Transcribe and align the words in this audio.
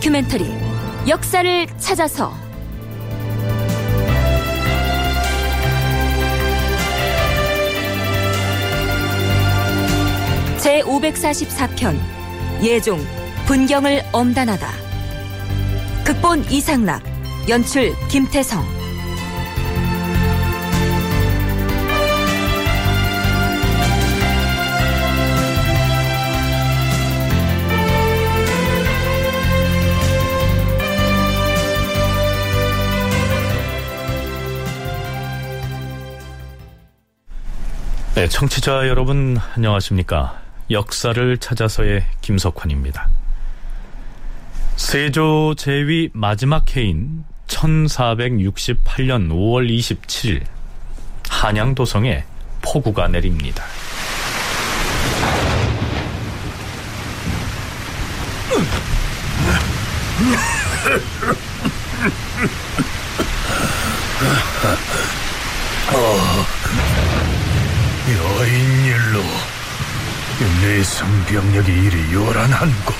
다큐멘터리 0.00 0.50
역사를 1.08 1.66
찾아서. 1.76 2.32
제 10.56 10.80
544편 10.82 11.98
예종 12.62 12.98
분경을 13.44 14.02
엄단하다. 14.12 14.68
극본 16.04 16.50
이상락 16.50 17.02
연출 17.50 17.94
김태성 18.08 18.79
네, 38.20 38.28
청취자 38.28 38.86
여러분 38.86 39.38
안녕하십니까? 39.56 40.38
역사를 40.70 41.38
찾아서의 41.38 42.04
김석환입니다. 42.20 43.08
세조 44.76 45.54
제위 45.56 46.10
마지막 46.12 46.76
해인 46.76 47.24
1468년 47.46 49.30
5월 49.30 49.70
27일 49.70 50.42
한양 51.30 51.74
도성에 51.74 52.22
폭우가 52.60 53.08
내립니다. 53.08 53.64
여 65.94 66.56
인 68.50 68.84
일로 68.86 69.22
내 70.62 70.82
성 70.84 71.24
병력이 71.26 71.70
이리 71.70 72.12
요란한고 72.12 72.94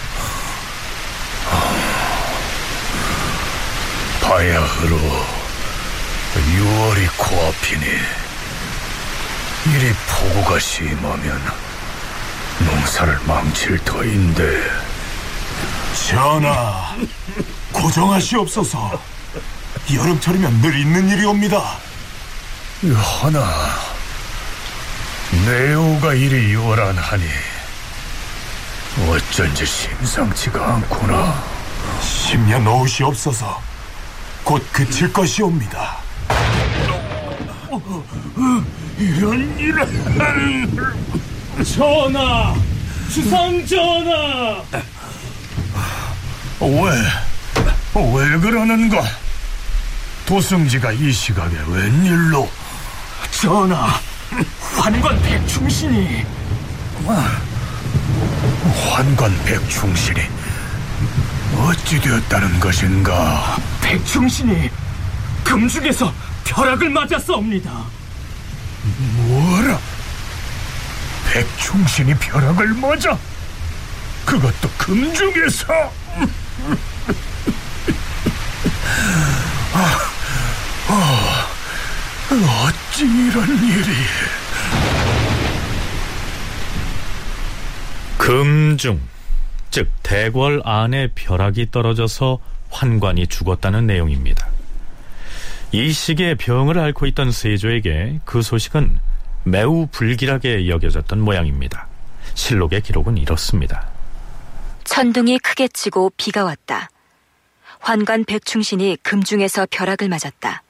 바야흐로 4.20 4.96
6월이 6.34 7.08
코앞이니 7.16 7.84
이리 9.66 9.92
폭우가 10.08 10.58
심하면 10.58 11.40
농사를 12.60 13.18
망칠 13.26 13.78
터인데 13.84 14.62
전하, 16.08 16.94
고정하시옵소서. 17.72 19.00
여름철이면 19.92 20.60
늘 20.62 20.78
있는 20.78 21.08
일이 21.08 21.24
옵니다. 21.24 21.76
하나 23.20 23.89
내오가 25.30 26.14
이리 26.14 26.52
요란하니 26.52 27.24
어쩐지 29.08 29.64
심상치가 29.64 30.74
않구나 30.74 31.42
10년 32.00 32.66
오시옵소서. 32.82 33.60
곧 34.44 34.66
그칠 34.72 35.12
것이옵니다. 35.12 35.98
이런 38.98 39.58
일은 39.58 40.94
전하! 41.64 42.54
주상 43.12 43.66
전하! 43.66 44.62
왜? 46.60 46.90
왜 47.94 48.38
그러는가? 48.38 49.02
도승지가 50.26 50.92
이 50.92 51.12
시각에 51.12 51.56
웬일로? 51.68 52.48
전하! 53.30 54.00
환관 54.76 55.20
백충신이 55.22 56.24
환관 58.92 59.44
백충신이 59.44 60.20
어찌 61.56 62.00
되었다는 62.00 62.60
것인가? 62.60 63.56
백충신이 63.82 64.70
금중에서 65.44 66.12
벼락을 66.44 66.90
맞았사옵니다. 66.90 67.70
뭐라? 69.16 69.78
백충신이 71.28 72.14
벼락을 72.14 72.68
맞아? 72.74 73.18
그것도 74.24 74.70
금중에서? 74.78 75.66
아, 79.72 79.78
아, 79.78 79.98
어찌 82.32 83.04
이런 83.04 83.48
일이? 83.48 83.92
금중, 88.18 89.00
즉 89.70 89.90
대궐 90.04 90.62
안에 90.64 91.08
벼락이 91.16 91.72
떨어져서 91.72 92.38
환관이 92.70 93.26
죽었다는 93.26 93.88
내용입니다. 93.88 94.48
이 95.72 95.92
시기에 95.92 96.36
병을 96.36 96.78
앓고 96.78 97.06
있던 97.06 97.32
세조에게 97.32 98.20
그 98.24 98.42
소식은 98.42 99.00
매우 99.42 99.88
불길하게 99.90 100.68
여겨졌던 100.68 101.20
모양입니다. 101.20 101.88
실록의 102.34 102.82
기록은 102.82 103.16
이렇습니다. 103.18 103.88
천둥이 104.84 105.40
크게 105.40 105.66
치고 105.68 106.12
비가 106.16 106.44
왔다. 106.44 106.90
환관 107.80 108.24
백충신이 108.24 108.98
금중에서 109.02 109.66
벼락을 109.70 110.08
맞았다. 110.08 110.62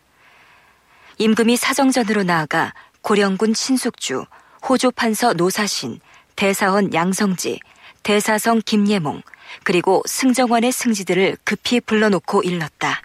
임금이 1.20 1.58
사정전으로 1.58 2.22
나아가 2.22 2.72
고령군 3.02 3.52
신숙주, 3.52 4.24
호조판서 4.66 5.34
노사신, 5.34 6.00
대사원 6.34 6.94
양성지, 6.94 7.60
대사성 8.02 8.62
김예몽, 8.64 9.20
그리고 9.62 10.02
승정원의 10.06 10.72
승지들을 10.72 11.36
급히 11.44 11.80
불러놓고 11.80 12.42
일렀다. 12.42 13.02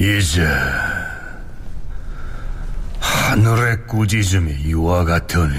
이제 0.00 0.44
하늘의 2.98 3.86
꾸짖음이 3.86 4.52
이와 4.66 5.04
같으니 5.04 5.54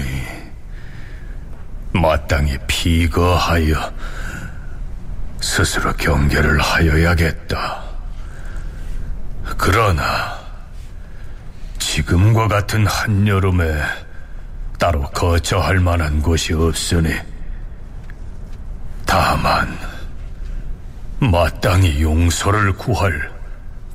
마땅히 1.94 2.58
피거하여 2.66 3.94
스스로 5.40 5.90
경계를 5.94 6.60
하여야겠다. 6.60 7.82
그러나 9.56 10.37
지금과 11.98 12.46
같은 12.46 12.86
한여름에 12.86 13.82
따로 14.78 15.02
거처할 15.10 15.80
만한 15.80 16.22
곳이 16.22 16.52
없으니 16.52 17.12
다만 19.04 19.76
마땅히 21.18 22.00
용서를 22.00 22.74
구할 22.74 23.32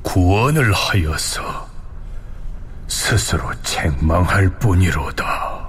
구원을 0.02 0.70
하여서 0.74 1.66
스스로 2.88 3.50
책망할 3.62 4.50
뿐이로다. 4.58 5.66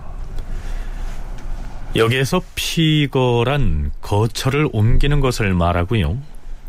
여기에서 1.96 2.42
피거란 2.56 3.92
거처를 4.02 4.68
옮기는 4.74 5.22
것을 5.22 5.54
말하고요. 5.54 6.18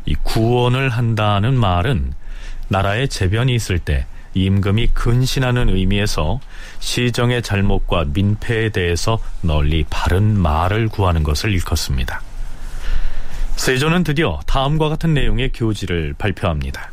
이 0.05 0.15
구원을 0.23 0.91
한다는 0.91 1.59
말은 1.59 2.13
나라에 2.69 3.09
재변이 3.09 3.53
있을 3.57 3.81
때 3.81 4.07
임금이 4.37 4.89
근신하는 4.89 5.71
의미에서 5.71 6.41
시정의 6.79 7.41
잘못과 7.43 8.05
민폐에 8.13 8.69
대해서 8.69 9.19
널리 9.41 9.85
바른 9.89 10.37
말을 10.37 10.89
구하는 10.89 11.23
것을 11.23 11.55
일컫습니다. 11.55 12.21
세조는 13.57 14.05
드디어 14.05 14.39
다음과 14.47 14.91
같은 14.91 15.15
내용의 15.15 15.53
교지를 15.53 16.15
발표합니다. 16.19 16.91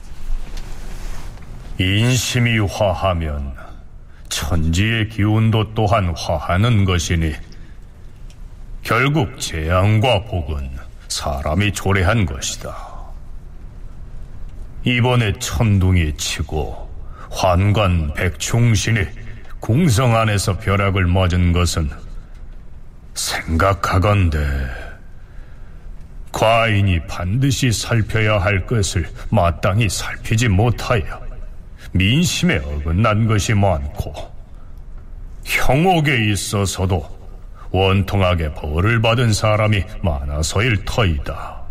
인심이 1.79 2.59
화하면 2.59 3.53
천지의 4.29 5.09
기운도 5.09 5.73
또한 5.73 6.13
화하는 6.15 6.85
것이니 6.85 7.33
결국 8.83 9.37
재앙과 9.39 10.23
복은 10.25 10.71
사람이 11.09 11.73
초래한 11.73 12.25
것이다. 12.25 12.93
이번에 14.85 15.33
천둥이 15.39 16.15
치고 16.15 16.82
환관 17.33 18.13
백충신이 18.13 19.05
궁성 19.59 20.15
안에서 20.15 20.57
벼락을 20.59 21.07
맞은 21.07 21.51
것은 21.51 21.89
생각하건대 23.15 24.39
과인이 26.31 27.05
반드시 27.07 27.71
살펴야 27.71 28.37
할 28.39 28.65
것을 28.65 29.07
마땅히 29.29 29.89
살피지 29.89 30.47
못하여 30.47 31.21
민심에 31.91 32.57
어긋난 32.57 33.27
것이 33.27 33.53
많고 33.53 34.13
형옥에 35.43 36.31
있어서도 36.31 37.03
원통하게 37.71 38.53
벌을 38.53 39.01
받은 39.01 39.33
사람이 39.33 39.83
많아서일 40.03 40.85
터이다. 40.85 41.61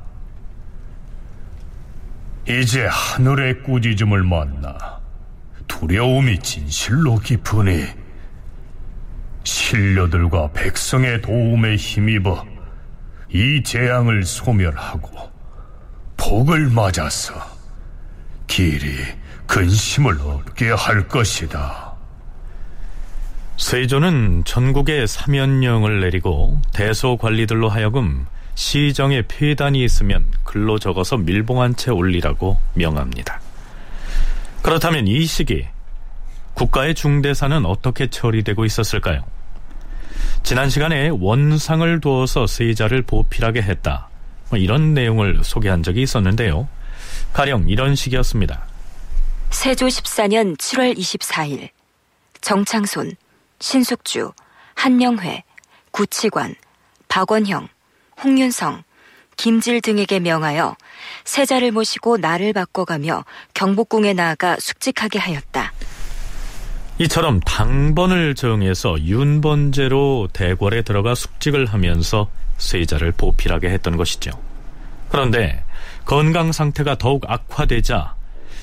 이제 2.49 2.87
하늘의 2.91 3.63
꾸짖음을 3.63 4.25
만나 4.25 5.02
두려움이 5.67 6.39
진실로 6.41 7.19
깊으니 7.19 7.87
신료들과 9.45 10.53
백성의 10.53 11.23
도움에 11.23 11.77
힘입어 11.77 12.47
이 13.31 13.63
재앙을 13.63 14.25
소멸하고 14.25 15.11
복을 16.17 16.69
맞아서 16.69 17.35
길이 18.47 18.97
근심을 19.47 20.21
얻게 20.21 20.71
할 20.71 21.09
것이다. 21.09 21.93
세조는 23.57 24.45
전국에 24.45 25.07
사면령을 25.07 26.01
내리고 26.01 26.61
대소 26.73 27.17
관리들로 27.17 27.69
하여금 27.69 28.27
시정에 28.55 29.23
폐단이 29.23 29.83
있으면 29.85 30.27
글로 30.45 30.79
적어서 30.79 31.17
밀봉한 31.17 31.77
채 31.77 31.91
올리라고 31.91 32.59
명합니다. 32.75 33.41
그렇다면 34.63 35.09
이 35.09 35.25
시기 35.27 35.67
국가의 36.55 36.95
중대사는 36.95 37.67
어떻게 37.67 38.09
처리되고 38.09 38.65
있었을까요? 38.65 39.25
지난 40.43 40.71
시간에 40.71 41.09
원상을 41.09 42.01
두어서 42.01 42.47
세자를 42.47 43.03
보필하게 43.03 43.63
했다. 43.63 44.09
뭐 44.51 44.59
이런 44.59 44.95
내용을 44.95 45.45
소개한 45.45 45.83
적이 45.83 46.03
있었는데요. 46.03 46.69
가령 47.33 47.69
이런 47.69 47.95
식이었습니다. 47.95 48.63
세조 49.51 49.87
14년 49.87 50.57
7월 50.57 50.97
24일 50.97 51.71
정창손, 52.41 53.13
신숙주, 53.61 54.33
한명회, 54.75 55.45
구치관, 55.91 56.55
박원형, 57.09 57.69
홍윤성, 58.23 58.83
김질 59.37 59.81
등에게 59.81 60.21
명하여 60.21 60.77
세자를 61.25 61.73
모시고 61.73 62.19
나를 62.19 62.53
바꿔가며 62.53 63.25
경복궁에 63.55 64.13
나아가 64.13 64.57
숙직하게 64.59 65.19
하였다. 65.19 65.73
이처럼 66.99 67.41
당번을 67.41 68.35
정해서 68.35 68.99
윤번제로 69.01 70.29
대궐에 70.33 70.83
들어가 70.83 71.15
숙직을 71.15 71.67
하면서 71.67 72.31
세자를 72.59 73.13
보필하게 73.13 73.71
했던 73.71 73.97
것이죠. 73.97 74.31
그런데 75.09 75.65
건강 76.05 76.53
상태가 76.53 76.97
더욱 76.97 77.25
악화되자 77.29 78.15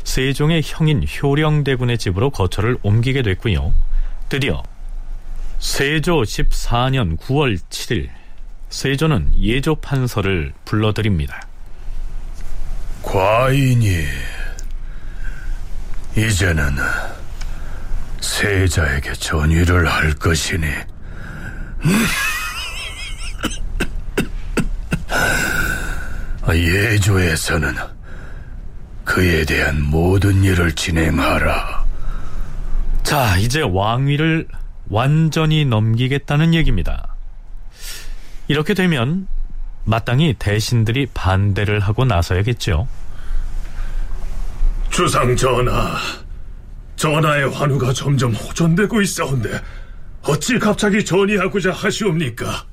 세종의 0.04 0.62
형인 0.64 1.04
효령대군의 1.04 1.98
집으로 1.98 2.30
거처를 2.30 2.78
옮기게 2.82 3.22
됐고요. 3.22 3.74
드디어 4.30 4.64
세조 5.60 6.22
14년 6.22 7.18
9월 7.18 7.58
7일 7.70 8.10
세조는 8.70 9.34
예조 9.40 9.76
판서를 9.76 10.54
불러드립니다. 10.66 11.49
과인이 13.10 14.06
이제는 16.16 16.76
세자에게 18.22 19.14
전의를 19.14 19.88
할 19.88 20.14
것이니 20.14 20.68
예조에서는 26.54 27.74
그에 29.06 29.44
대한 29.44 29.82
모든 29.82 30.44
일을 30.44 30.74
진행하라. 30.74 31.86
자, 33.02 33.38
이제 33.38 33.62
왕위를 33.62 34.48
완전히 34.88 35.66
넘기겠다는 35.66 36.54
얘기입니다. 36.54 37.16
이렇게 38.48 38.76
되면 38.76 39.28
마땅히 39.86 40.36
대신들이 40.38 41.08
반대를 41.08 41.80
하고 41.80 42.06
나서야겠죠. 42.06 42.88
주상 45.00 45.34
전하, 45.34 45.96
전하의 46.98 47.50
환우가 47.52 47.94
점점 47.94 48.34
호전되고 48.34 49.02
있어온데 49.02 49.50
어찌 50.24 50.60
갑자기 50.60 51.06
전이하고자 51.06 51.72
하시옵니까? 51.72 52.66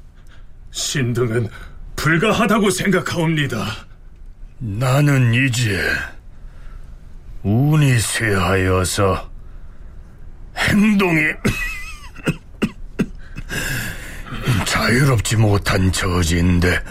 신등은 0.72 1.48
불가하다고 1.94 2.70
생각하옵니다. 2.70 3.68
나는 4.58 5.34
이제 5.34 5.80
운이 7.44 7.96
쇠하여서 7.96 9.30
행동이 10.56 11.20
자유롭지 14.66 15.36
못한 15.36 15.92
처지인데 15.92 16.82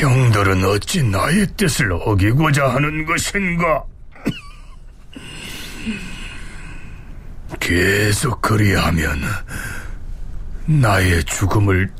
경들은 0.00 0.64
어찌 0.64 1.02
나의 1.02 1.46
뜻을 1.58 1.92
어기고자 1.92 2.66
하는 2.70 3.04
것인가? 3.04 3.84
계속 7.60 8.40
그리하면 8.40 9.20
나의 10.64 11.22
죽음을 11.24 11.92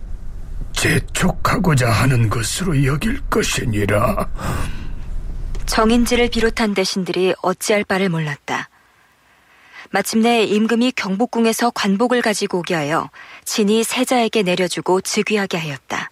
재촉하고자 0.73 1.91
하는 1.91 2.31
것으로 2.31 2.87
여길 2.87 3.21
것이니라. 3.29 4.31
정인지를 5.67 6.31
비롯한 6.31 6.73
대신들이 6.73 7.35
어찌할 7.43 7.85
바를 7.85 8.09
몰랐다. 8.09 8.71
마침내 9.91 10.45
임금이 10.45 10.93
경복궁에서 10.93 11.73
관복을 11.73 12.23
가지고 12.23 12.61
오게 12.61 12.75
하여 12.75 13.11
친히 13.45 13.85
세자에게 13.85 14.43
내려주고 14.43 15.03
즉위하게 15.03 15.59
하였다. 15.59 16.11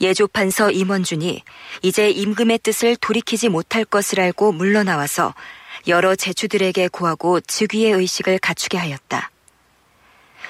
예조판서 0.00 0.70
임원준이 0.70 1.42
이제 1.82 2.10
임금의 2.10 2.58
뜻을 2.58 2.96
돌이키지 2.96 3.48
못할 3.48 3.84
것을 3.84 4.20
알고 4.20 4.52
물러나와서 4.52 5.34
여러 5.88 6.14
제주들에게 6.14 6.88
고하고 6.88 7.40
즉위의 7.40 7.92
의식을 7.92 8.38
갖추게 8.38 8.76
하였다. 8.76 9.30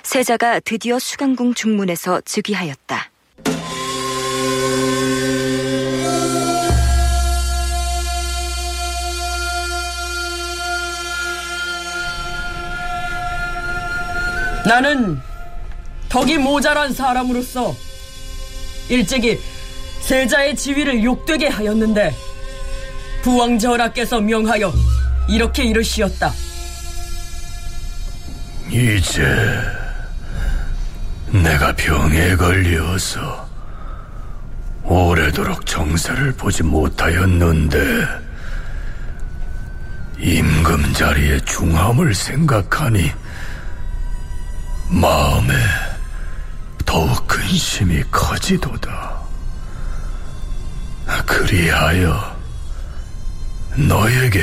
세자가 0.02 0.60
드디어 0.60 0.98
수강궁 0.98 1.54
중문에서 1.54 2.22
즉위하였다. 2.24 3.10
나는 14.66 15.20
덕이 16.08 16.38
모자란 16.38 16.92
사람으로서 16.92 17.85
일찍이 18.88 19.40
세자의 20.00 20.56
지위를 20.56 21.02
욕되게 21.02 21.48
하였는데 21.48 22.14
부왕 23.22 23.58
전하께서 23.58 24.20
명하여 24.20 24.72
이렇게 25.28 25.64
이르시었다. 25.64 26.32
이제 28.70 29.24
내가 31.30 31.74
병에 31.74 32.36
걸려서 32.36 33.46
오래도록 34.84 35.66
정사를 35.66 36.32
보지 36.32 36.62
못하였는데 36.62 38.06
임금 40.18 40.92
자리의 40.94 41.40
중함을 41.42 42.14
생각하니 42.14 43.10
마음에 44.88 45.54
더욱 46.96 47.28
근심이 47.28 48.02
커지도다. 48.10 49.20
그리하여 51.26 52.34
너에게 53.74 54.42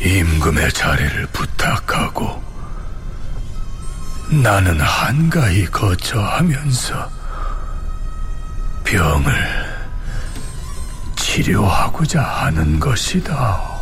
임금의 0.00 0.72
자리를 0.72 1.26
부탁하고 1.26 2.42
나는 4.42 4.80
한가히 4.80 5.66
거처하면서 5.66 7.10
병을 8.82 9.32
치료하고자 11.14 12.20
하는 12.20 12.80
것이다. 12.80 13.77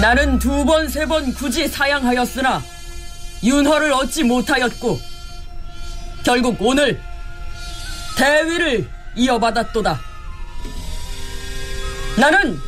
나는 0.00 0.38
두 0.38 0.64
번, 0.64 0.88
세 0.88 1.04
번 1.06 1.32
굳이 1.34 1.68
사양하였으나 1.68 2.62
윤허를 3.44 3.92
얻지 3.92 4.24
못하였고 4.24 4.98
결국 6.24 6.56
오늘 6.60 7.00
대위를 8.16 8.88
이어받았도다. 9.16 10.00
나는 12.18 12.58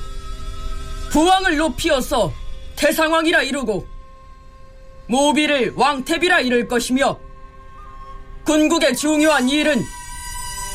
부왕을 1.11 1.57
높이어서 1.57 2.33
태상왕이라 2.77 3.43
이르고 3.43 3.87
모비를 5.09 5.73
왕태비라 5.77 6.41
이를 6.41 6.69
것이며 6.69 7.19
군국의 8.45 8.97
중요한 8.97 9.49
일은 9.49 9.83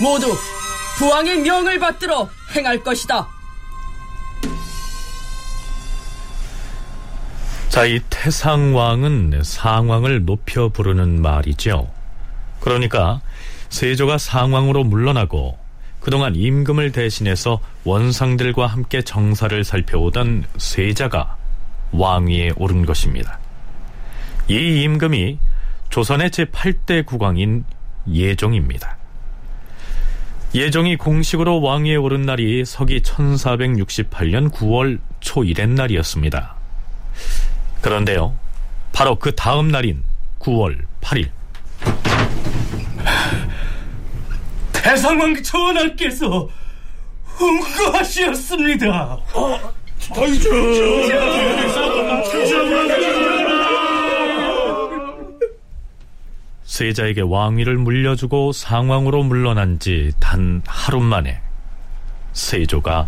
모두 0.02 0.36
부왕의 0.98 1.40
명을 1.40 1.80
받들어 1.80 2.30
행할 2.56 2.84
것이다. 2.84 3.37
자, 7.78 7.86
이 7.86 8.00
태상왕은 8.10 9.42
상왕을 9.44 10.26
높여 10.26 10.68
부르는 10.70 11.22
말이죠. 11.22 11.88
그러니까 12.60 13.22
세조가 13.70 14.18
상왕으로 14.18 14.84
물러나고 14.84 15.60
그동안 16.00 16.34
임금을 16.34 16.92
대신해서 16.92 17.60
원상들과 17.84 18.66
함께 18.66 19.04
정사를 19.04 19.64
살펴오던 19.64 20.46
세자가 20.58 21.38
왕위에 21.92 22.54
오른 22.56 22.84
것입니다. 22.84 23.38
이 24.48 24.82
임금이 24.82 25.38
조선의 25.92 26.32
제8대 26.32 27.06
국왕인 27.06 27.64
예종입니다. 28.12 28.98
예종이 30.56 30.96
공식으로 30.96 31.62
왕위에 31.62 31.96
오른 31.98 32.24
날이 32.24 32.66
서기 32.66 33.02
1468년 33.02 34.50
9월 34.50 35.00
초1의 35.20 35.70
날이었습니다. 35.70 36.57
그런데요, 37.92 38.38
바로 38.92 39.16
그 39.16 39.34
다음 39.34 39.70
날인 39.70 40.04
9월 40.40 40.78
8일. 41.00 41.30
대상왕 44.74 45.42
전하께서 45.42 46.50
흥거하시었습니다. 47.24 49.20
세자에게 56.66 57.22
왕위를 57.22 57.78
물려주고 57.78 58.52
상왕으로 58.52 59.24
물러난 59.24 59.80
지 59.80 60.12
단 60.20 60.62
하루 60.68 61.00
만에 61.00 61.40
세조가 62.34 63.08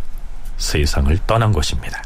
세상을 0.58 1.18
떠난 1.28 1.52
것입니다. 1.52 2.02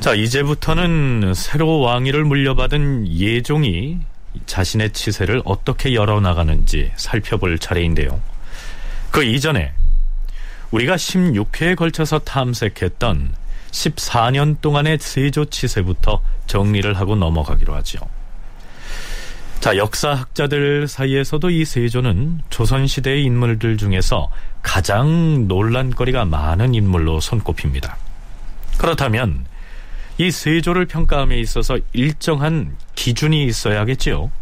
자, 0.00 0.14
이제부터는 0.14 1.34
새로 1.34 1.80
왕위를 1.80 2.24
물려받은 2.24 3.08
예종이 3.08 3.98
자신의 4.46 4.92
치세를 4.92 5.42
어떻게 5.44 5.92
열어나가는지 5.92 6.92
살펴볼 6.94 7.58
차례인데요. 7.58 8.20
그 9.10 9.24
이전에 9.24 9.72
우리가 10.70 10.94
16회에 10.94 11.74
걸쳐서 11.74 12.20
탐색했던 12.20 13.34
14년 13.72 14.60
동안의 14.60 14.98
세조 15.00 15.46
치세부터 15.46 16.22
정리를 16.46 16.94
하고 16.94 17.16
넘어가기로 17.16 17.74
하죠. 17.76 17.98
자, 19.58 19.76
역사학자들 19.76 20.86
사이에서도 20.86 21.50
이 21.50 21.64
세조는 21.64 22.42
조선시대의 22.50 23.24
인물들 23.24 23.76
중에서 23.76 24.30
가장 24.62 25.48
논란거리가 25.48 26.24
많은 26.24 26.74
인물로 26.74 27.18
손꼽힙니다. 27.18 27.96
그렇다면 28.78 29.47
이 30.20 30.32
세조를 30.32 30.86
평가함에 30.86 31.38
있어서 31.38 31.78
일정한 31.92 32.76
기준이 32.96 33.44
있어야겠지요. 33.44 34.32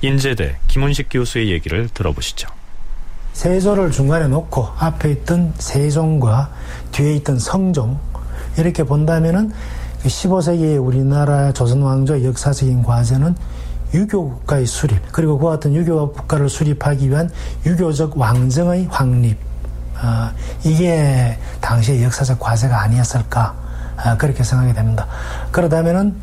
인제대 0.00 0.56
김은식 0.66 1.08
교수의 1.10 1.50
얘기를 1.50 1.90
들어보시죠. 1.92 2.48
세조를 3.34 3.90
중간에 3.90 4.28
놓고 4.28 4.66
앞에 4.78 5.10
있던 5.12 5.52
세종과 5.58 6.50
뒤에 6.90 7.16
있던 7.16 7.38
성종 7.38 7.98
이렇게 8.56 8.82
본다면은 8.82 9.52
15세기 10.04 10.60
그 10.60 10.76
우리나라 10.76 11.52
조선 11.52 11.82
왕조의 11.82 12.24
역사적인 12.24 12.82
과제는 12.82 13.36
유교 13.92 14.30
국가의 14.30 14.64
수립 14.64 15.00
그리고 15.12 15.38
그와 15.38 15.52
같은 15.52 15.74
유교 15.74 16.12
국가를 16.12 16.48
수립하기 16.48 17.10
위한 17.10 17.30
유교적 17.66 18.16
왕정의 18.16 18.86
확립 18.90 19.36
어, 20.02 20.30
이게 20.64 21.38
당시의 21.60 22.02
역사적 22.04 22.40
과제가 22.40 22.80
아니었을까 22.80 23.54
어, 23.56 23.61
그렇게 24.18 24.42
생각이 24.42 24.72
됩니다. 24.74 25.06
그러다면은 25.50 26.14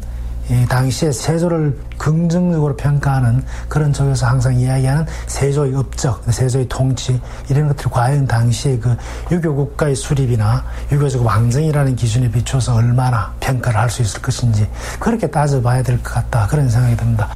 당시에 0.67 1.11
세조를 1.11 1.77
긍정적으로 1.99 2.75
평가하는 2.75 3.43
그런 3.67 3.93
쪽에서 3.93 4.25
항상 4.25 4.55
이야기하는 4.59 5.05
세조의 5.27 5.75
업적, 5.75 6.23
세조의 6.31 6.67
통치 6.67 7.21
이런 7.51 7.67
것들이 7.67 7.87
과연 7.91 8.25
당시에 8.25 8.79
그 8.79 8.97
유교 9.31 9.53
국가의 9.53 9.95
수립이나 9.95 10.65
유교적 10.91 11.23
왕정이라는 11.23 11.95
기준에 11.95 12.31
비춰서 12.31 12.73
얼마나 12.73 13.31
평가를 13.39 13.79
할 13.79 13.89
수 13.91 14.01
있을 14.01 14.21
것인지 14.23 14.67
그렇게 14.99 15.29
따져봐야 15.29 15.83
될 15.83 15.97
것 15.97 16.15
같다 16.15 16.47
그런 16.47 16.67
생각이 16.67 16.97
듭니다. 16.97 17.31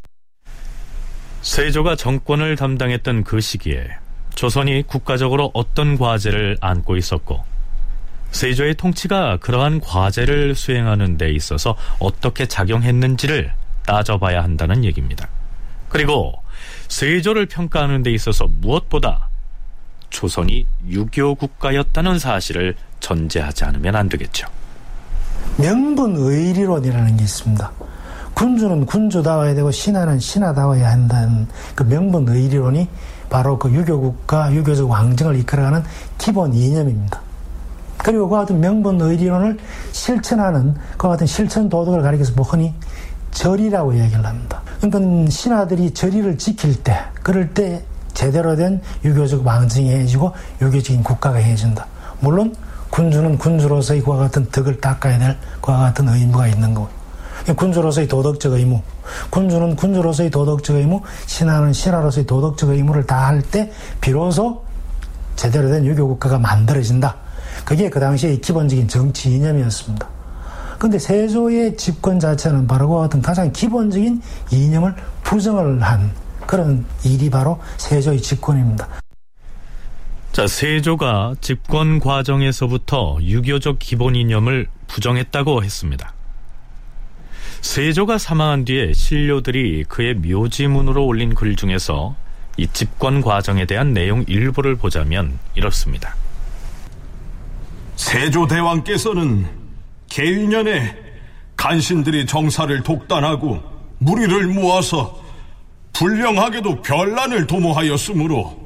세조가 1.42 1.94
정권을 1.96 2.56
담당했던 2.56 3.22
그 3.22 3.40
시기에 3.40 3.86
조선이 4.34 4.82
국가적으로 4.88 5.52
어떤 5.54 5.96
과제를 5.96 6.56
안고 6.60 6.96
있었고 6.96 7.44
세조의 8.34 8.74
통치가 8.74 9.36
그러한 9.36 9.80
과제를 9.80 10.56
수행하는 10.56 11.16
데 11.16 11.30
있어서 11.30 11.76
어떻게 12.00 12.46
작용했는지를 12.46 13.52
따져봐야 13.86 14.42
한다는 14.42 14.84
얘기입니다. 14.84 15.28
그리고 15.88 16.32
세조를 16.88 17.46
평가하는 17.46 18.02
데 18.02 18.10
있어서 18.12 18.48
무엇보다 18.60 19.28
조선이 20.10 20.66
유교 20.88 21.36
국가였다는 21.36 22.18
사실을 22.18 22.74
전제하지 22.98 23.64
않으면 23.66 23.94
안 23.94 24.08
되겠죠. 24.08 24.48
명분의리론이라는 25.58 27.16
게 27.16 27.22
있습니다. 27.22 27.70
군주는 28.34 28.84
군주다워야 28.84 29.54
되고 29.54 29.70
신하는 29.70 30.18
신하다워야 30.18 30.90
한다는 30.90 31.46
그 31.76 31.84
명분의리론이 31.84 32.88
바로 33.30 33.58
그 33.60 33.70
유교국가, 33.70 34.52
유교적 34.52 34.90
왕정을 34.90 35.38
이끌어가는 35.38 35.84
기본 36.18 36.52
이념입니다. 36.52 37.22
그리고 38.04 38.28
그와 38.28 38.40
같은 38.40 38.60
명분 38.60 39.00
의리론을 39.00 39.56
실천하는 39.92 40.74
그와 40.98 41.14
같은 41.14 41.26
실천 41.26 41.70
도덕을 41.70 42.02
가리켜서 42.02 42.34
뭐 42.36 42.44
흔히 42.44 42.74
절이라고 43.30 43.98
얘기를 43.98 44.24
합니다. 44.24 44.60
그러니까 44.80 45.30
신하들이 45.30 45.92
절이를 45.94 46.36
지킬 46.36 46.82
때, 46.82 46.96
그럴 47.22 47.54
때 47.54 47.82
제대로 48.12 48.54
된 48.56 48.82
유교적 49.04 49.44
왕정이 49.44 49.90
해지고 49.90 50.32
유교적인 50.60 51.02
국가가 51.02 51.38
해진다. 51.38 51.86
물론 52.20 52.54
군주는 52.90 53.38
군주로서의 53.38 54.02
그와 54.02 54.18
같은 54.18 54.50
덕을 54.50 54.82
닦아야 54.82 55.18
될 55.18 55.38
그와 55.62 55.78
같은 55.78 56.06
의무가 56.06 56.46
있는 56.46 56.74
거고 56.74 56.88
군주로서의 57.56 58.06
도덕적 58.06 58.52
의무, 58.52 58.82
군주는 59.30 59.76
군주로서의 59.76 60.30
도덕적 60.30 60.76
의무, 60.76 61.00
신하는 61.24 61.72
신하로서의 61.72 62.26
도덕적 62.26 62.68
의무를 62.68 63.06
다할 63.06 63.40
때 63.40 63.72
비로소 64.02 64.62
제대로 65.36 65.70
된 65.70 65.86
유교 65.86 66.06
국가가 66.06 66.38
만들어진다. 66.38 67.23
그게 67.64 67.88
그 67.88 68.00
당시의 68.00 68.40
기본적인 68.40 68.88
정치 68.88 69.30
이념이었습니다. 69.34 70.08
근데 70.78 70.98
세조의 70.98 71.76
집권 71.76 72.20
자체는 72.20 72.66
바로 72.66 72.88
그와 72.88 73.02
같은 73.02 73.22
가장 73.22 73.52
기본적인 73.52 74.20
이념을 74.50 74.94
부정을 75.22 75.82
한 75.82 76.12
그런 76.46 76.84
일이 77.04 77.30
바로 77.30 77.60
세조의 77.78 78.20
집권입니다. 78.20 78.88
자, 80.32 80.46
세조가 80.46 81.36
집권 81.40 82.00
과정에서부터 82.00 83.18
유교적 83.22 83.78
기본 83.78 84.16
이념을 84.16 84.66
부정했다고 84.88 85.62
했습니다. 85.62 86.12
세조가 87.60 88.18
사망한 88.18 88.64
뒤에 88.64 88.92
신료들이 88.92 89.84
그의 89.84 90.14
묘지문으로 90.14 91.06
올린 91.06 91.34
글 91.34 91.56
중에서 91.56 92.14
이 92.56 92.66
집권 92.66 93.20
과정에 93.22 93.64
대한 93.64 93.94
내용 93.94 94.24
일부를 94.26 94.74
보자면 94.74 95.38
이렇습니다. 95.54 96.14
세조대왕께서는 97.96 99.46
개인년에 100.08 100.96
간신들이 101.56 102.26
정사를 102.26 102.82
독단하고 102.82 103.60
무리를 103.98 104.46
모아서 104.48 105.22
불량하게도 105.92 106.82
별난을 106.82 107.46
도모하였으므로 107.46 108.60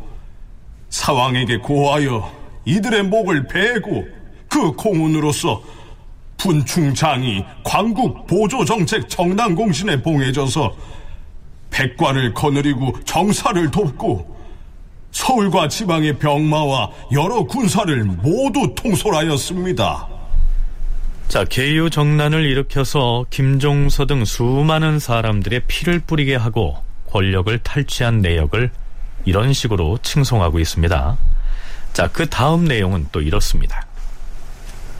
사왕에게 0.88 1.58
고하여 1.58 2.32
이들의 2.64 3.04
목을 3.04 3.46
베고 3.46 4.06
그 4.48 4.72
공운으로서 4.72 5.62
분충장이 6.38 7.44
광국 7.64 8.26
보조정책 8.26 9.08
정당공신에 9.08 10.02
봉해져서 10.02 10.74
백관을 11.70 12.32
거느리고 12.32 12.92
정사를 13.04 13.70
돕고 13.70 14.37
서울과 15.12 15.68
지방의 15.68 16.18
병마와 16.18 16.90
여러 17.12 17.42
군사를 17.44 18.04
모두 18.04 18.74
통솔하였습니다. 18.74 20.08
자, 21.28 21.44
개유 21.44 21.90
정난을 21.90 22.44
일으켜서 22.46 23.26
김종서 23.30 24.06
등 24.06 24.24
수많은 24.24 24.98
사람들의 24.98 25.62
피를 25.66 25.98
뿌리게 26.00 26.34
하고 26.36 26.76
권력을 27.10 27.58
탈취한 27.58 28.20
내역을 28.20 28.70
이런 29.24 29.52
식으로 29.52 29.98
칭송하고 30.02 30.58
있습니다. 30.58 31.18
자, 31.92 32.08
그 32.08 32.28
다음 32.28 32.64
내용은 32.64 33.08
또 33.12 33.20
이렇습니다. 33.20 33.86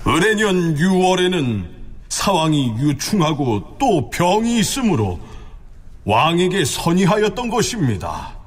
을해년 0.06 0.74
6월에는 0.74 1.66
사왕이 2.08 2.74
유충하고 2.78 3.76
또 3.78 4.10
병이 4.10 4.58
있으므로 4.58 5.20
왕에게 6.04 6.64
선의하였던 6.64 7.48
것입니다. 7.48 8.37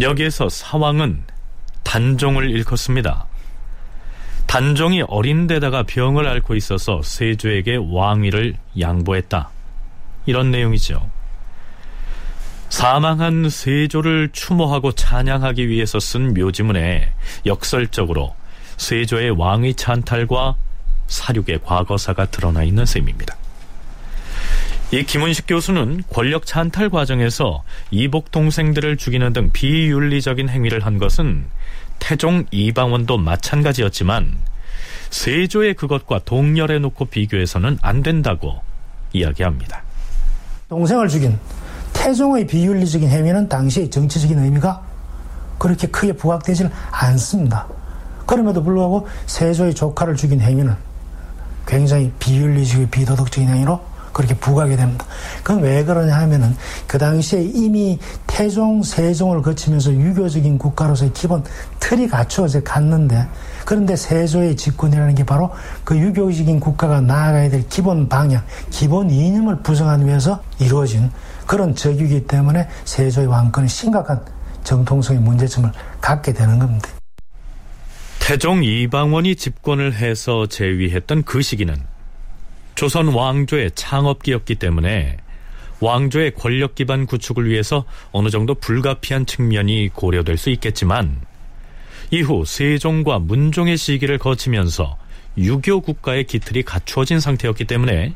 여기에서 0.00 0.48
사왕은 0.48 1.24
단종을 1.82 2.50
일컫습니다. 2.50 3.26
단종이 4.46 5.02
어린 5.02 5.46
데다가 5.46 5.82
병을 5.84 6.26
앓고 6.26 6.54
있어서 6.56 7.02
세조에게 7.02 7.78
왕위를 7.90 8.56
양보했다. 8.78 9.50
이런 10.26 10.50
내용이죠. 10.50 11.08
사망한 12.70 13.50
세조를 13.50 14.30
추모하고 14.32 14.92
찬양하기 14.92 15.68
위해서 15.68 16.00
쓴 16.00 16.34
묘지문에 16.34 17.12
역설적으로 17.46 18.34
세조의 18.76 19.30
왕위 19.38 19.74
찬탈과 19.74 20.56
사륙의 21.06 21.60
과거사가 21.64 22.26
드러나 22.26 22.64
있는 22.64 22.84
셈입니다. 22.84 23.36
이 24.92 25.02
김은식 25.02 25.46
교수는 25.48 26.04
권력 26.12 26.46
찬탈 26.46 26.90
과정에서 26.90 27.64
이복 27.90 28.30
동생들을 28.30 28.96
죽이는 28.96 29.32
등 29.32 29.50
비윤리적인 29.52 30.48
행위를 30.48 30.84
한 30.84 30.98
것은 30.98 31.46
태종 31.98 32.44
이방원도 32.50 33.18
마찬가지였지만 33.18 34.36
세조의 35.10 35.74
그것과 35.74 36.20
동렬해 36.24 36.78
놓고 36.78 37.06
비교해서는 37.06 37.78
안 37.82 38.02
된다고 38.02 38.60
이야기합니다. 39.12 39.82
동생을 40.68 41.08
죽인 41.08 41.38
태종의 41.92 42.46
비윤리적인 42.46 43.08
행위는 43.08 43.48
당시의 43.48 43.90
정치적인 43.90 44.38
의미가 44.38 44.82
그렇게 45.58 45.86
크게 45.86 46.12
부각되질 46.12 46.70
않습니다. 46.90 47.66
그럼에도 48.26 48.62
불구하고 48.62 49.08
세조의 49.26 49.74
조카를 49.74 50.16
죽인 50.16 50.40
행위는 50.40 50.74
굉장히 51.66 52.12
비윤리적이고 52.18 52.90
비도덕적인 52.90 53.48
행위로 53.48 53.93
그렇게 54.14 54.34
부각이 54.34 54.76
됩니다. 54.76 55.04
그건 55.42 55.62
왜 55.62 55.84
그러냐 55.84 56.16
하면은 56.20 56.56
그 56.86 56.96
당시에 56.96 57.42
이미 57.42 57.98
태종, 58.26 58.82
세종을 58.82 59.42
거치면서 59.42 59.92
유교적인 59.92 60.56
국가로서의 60.56 61.12
기본 61.12 61.44
틀이 61.80 62.08
갖추어져 62.08 62.62
갔는데 62.62 63.26
그런데 63.66 63.96
세조의 63.96 64.56
집권이라는 64.56 65.14
게 65.14 65.24
바로 65.24 65.50
그 65.84 65.98
유교적인 65.98 66.60
국가가 66.60 67.00
나아가야 67.00 67.50
될 67.50 67.68
기본 67.68 68.08
방향, 68.08 68.42
기본 68.70 69.10
이념을 69.10 69.62
부정하기 69.62 70.06
위해서 70.06 70.42
이루어진 70.58 71.10
그런 71.46 71.74
적이기 71.74 72.26
때문에 72.26 72.68
세조의 72.84 73.26
왕권이 73.26 73.68
심각한 73.68 74.20
정통성의 74.62 75.20
문제점을 75.20 75.70
갖게 76.00 76.32
되는 76.32 76.58
겁니다. 76.58 76.88
태종 78.20 78.64
이방원이 78.64 79.36
집권을 79.36 79.92
해서 79.94 80.46
제위했던 80.46 81.24
그 81.24 81.42
시기는 81.42 81.76
조선 82.74 83.08
왕조의 83.08 83.72
창업기였기 83.74 84.56
때문에 84.56 85.16
왕조의 85.80 86.34
권력 86.34 86.74
기반 86.74 87.06
구축을 87.06 87.48
위해서 87.48 87.84
어느 88.12 88.30
정도 88.30 88.54
불가피한 88.54 89.26
측면이 89.26 89.90
고려될 89.92 90.36
수 90.36 90.50
있겠지만 90.50 91.20
이후 92.10 92.44
세종과 92.46 93.18
문종의 93.20 93.76
시기를 93.76 94.18
거치면서 94.18 94.96
유교 95.36 95.80
국가의 95.80 96.24
기틀이 96.24 96.62
갖추어진 96.62 97.20
상태였기 97.20 97.64
때문에 97.64 98.14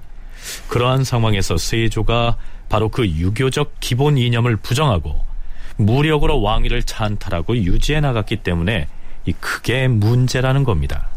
그러한 0.69 1.05
상황에서 1.05 1.57
세조가 1.57 2.37
바로 2.69 2.89
그 2.89 3.07
유교적 3.07 3.75
기본 3.81 4.19
이념을 4.19 4.57
부정하고 4.57 5.25
무력으로 5.77 6.41
왕위를 6.41 6.83
찬탈하고 6.83 7.57
유지해 7.57 8.01
나갔기 8.01 8.37
때문에 8.37 8.89
이 9.27 9.33
크게 9.33 9.89
문제라는 9.89 10.65
겁니다. 10.65 11.09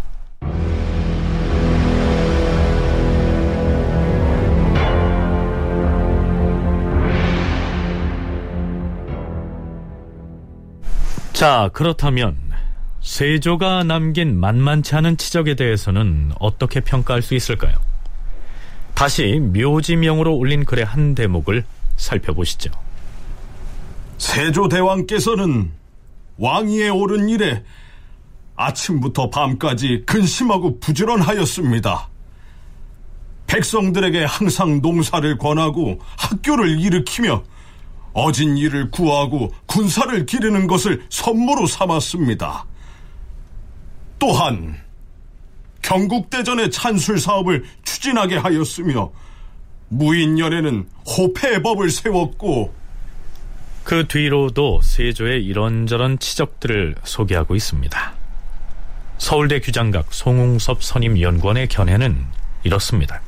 자, 11.42 11.72
그렇다면 11.74 12.38
세조가 13.01 13.86
남긴 13.86 14.40
만만치 14.40 14.94
않은 14.94 15.18
치적에 15.18 15.56
대해서는 15.56 16.34
어떻게 16.40 16.82
평가할 16.82 17.24
수 17.24 17.34
있을까요? 17.34 17.74
다시 18.94 19.40
묘지명으로 19.51 20.38
올린 20.38 20.66
글의 20.66 20.86
한 20.86 21.16
대목을 21.16 21.66
살펴보시죠. 21.98 22.70
세조 24.20 24.68
대왕께서는 24.68 25.72
왕위에 26.38 26.90
오른 26.90 27.27
이래 27.27 27.64
아침부터 28.56 29.32
밤까지 29.32 30.04
근심하고 30.06 30.80
부지런하였습니다. 30.80 32.08
백성들에게 33.48 34.25
항상 34.25 34.80
농사를 34.84 35.40
권하고 35.40 36.01
학교를 36.20 36.80
일으키며 36.80 37.42
어진 38.13 38.57
이를 38.57 38.91
구하고 38.91 39.53
군사를 39.65 40.25
기르는 40.25 40.67
것을 40.67 41.05
선모로 41.09 41.67
삼았습니다. 41.67 42.65
또한 44.19 44.77
경국대전의 45.81 46.71
찬술 46.71 47.19
사업을 47.19 47.63
추진하게 47.83 48.37
하였으며 48.37 49.11
무인년에는 49.89 50.87
호패법을 51.17 51.89
세웠고 51.89 52.74
그 53.83 54.07
뒤로도 54.07 54.81
세조의 54.83 55.43
이런저런 55.43 56.19
치적들을 56.19 56.95
소개하고 57.03 57.55
있습니다. 57.55 58.13
서울대 59.17 59.59
규장각 59.59 60.13
송웅섭 60.13 60.83
선임연구원의 60.83 61.67
견해는 61.67 62.25
이렇습니다. 62.63 63.21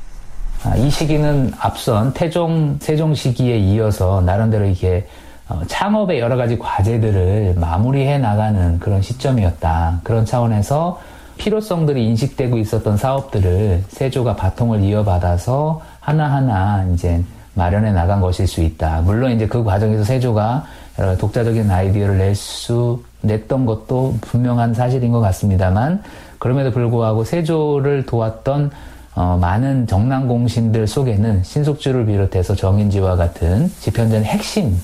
아, 0.64 0.74
이 0.76 0.88
시기는 0.88 1.52
앞선 1.58 2.14
태종, 2.14 2.78
세종 2.80 3.14
시기에 3.14 3.58
이어서 3.58 4.22
나름대로 4.22 4.64
이게 4.64 5.06
어, 5.46 5.60
창업의 5.66 6.18
여러 6.20 6.36
가지 6.36 6.58
과제들을 6.58 7.56
마무리해 7.58 8.16
나가는 8.16 8.78
그런 8.78 9.02
시점이었다. 9.02 10.00
그런 10.02 10.24
차원에서 10.24 10.98
필요성들이 11.36 12.06
인식되고 12.06 12.56
있었던 12.56 12.96
사업들을 12.96 13.84
세조가 13.88 14.36
바통을 14.36 14.80
이어받아서 14.80 15.82
하나하나 16.00 16.86
이제 16.94 17.22
마련해 17.52 17.92
나간 17.92 18.22
것일 18.22 18.46
수 18.46 18.62
있다. 18.62 19.02
물론 19.02 19.32
이제 19.32 19.46
그 19.46 19.62
과정에서 19.64 20.02
세조가 20.02 20.64
여러 20.98 21.16
독자적인 21.18 21.70
아이디어를 21.70 22.16
낼 22.16 22.34
수, 22.34 23.02
냈던 23.20 23.66
것도 23.66 24.16
분명한 24.22 24.72
사실인 24.72 25.12
것 25.12 25.20
같습니다만, 25.20 26.02
그럼에도 26.38 26.70
불구하고 26.70 27.24
세조를 27.24 28.06
도왔던 28.06 28.70
어, 29.14 29.38
많은 29.40 29.86
정난 29.86 30.26
공신들 30.26 30.86
속에는 30.86 31.42
신속주를 31.44 32.06
비롯해서 32.06 32.54
정인지와 32.54 33.16
같은 33.16 33.70
집현전의 33.80 34.24
핵심, 34.24 34.76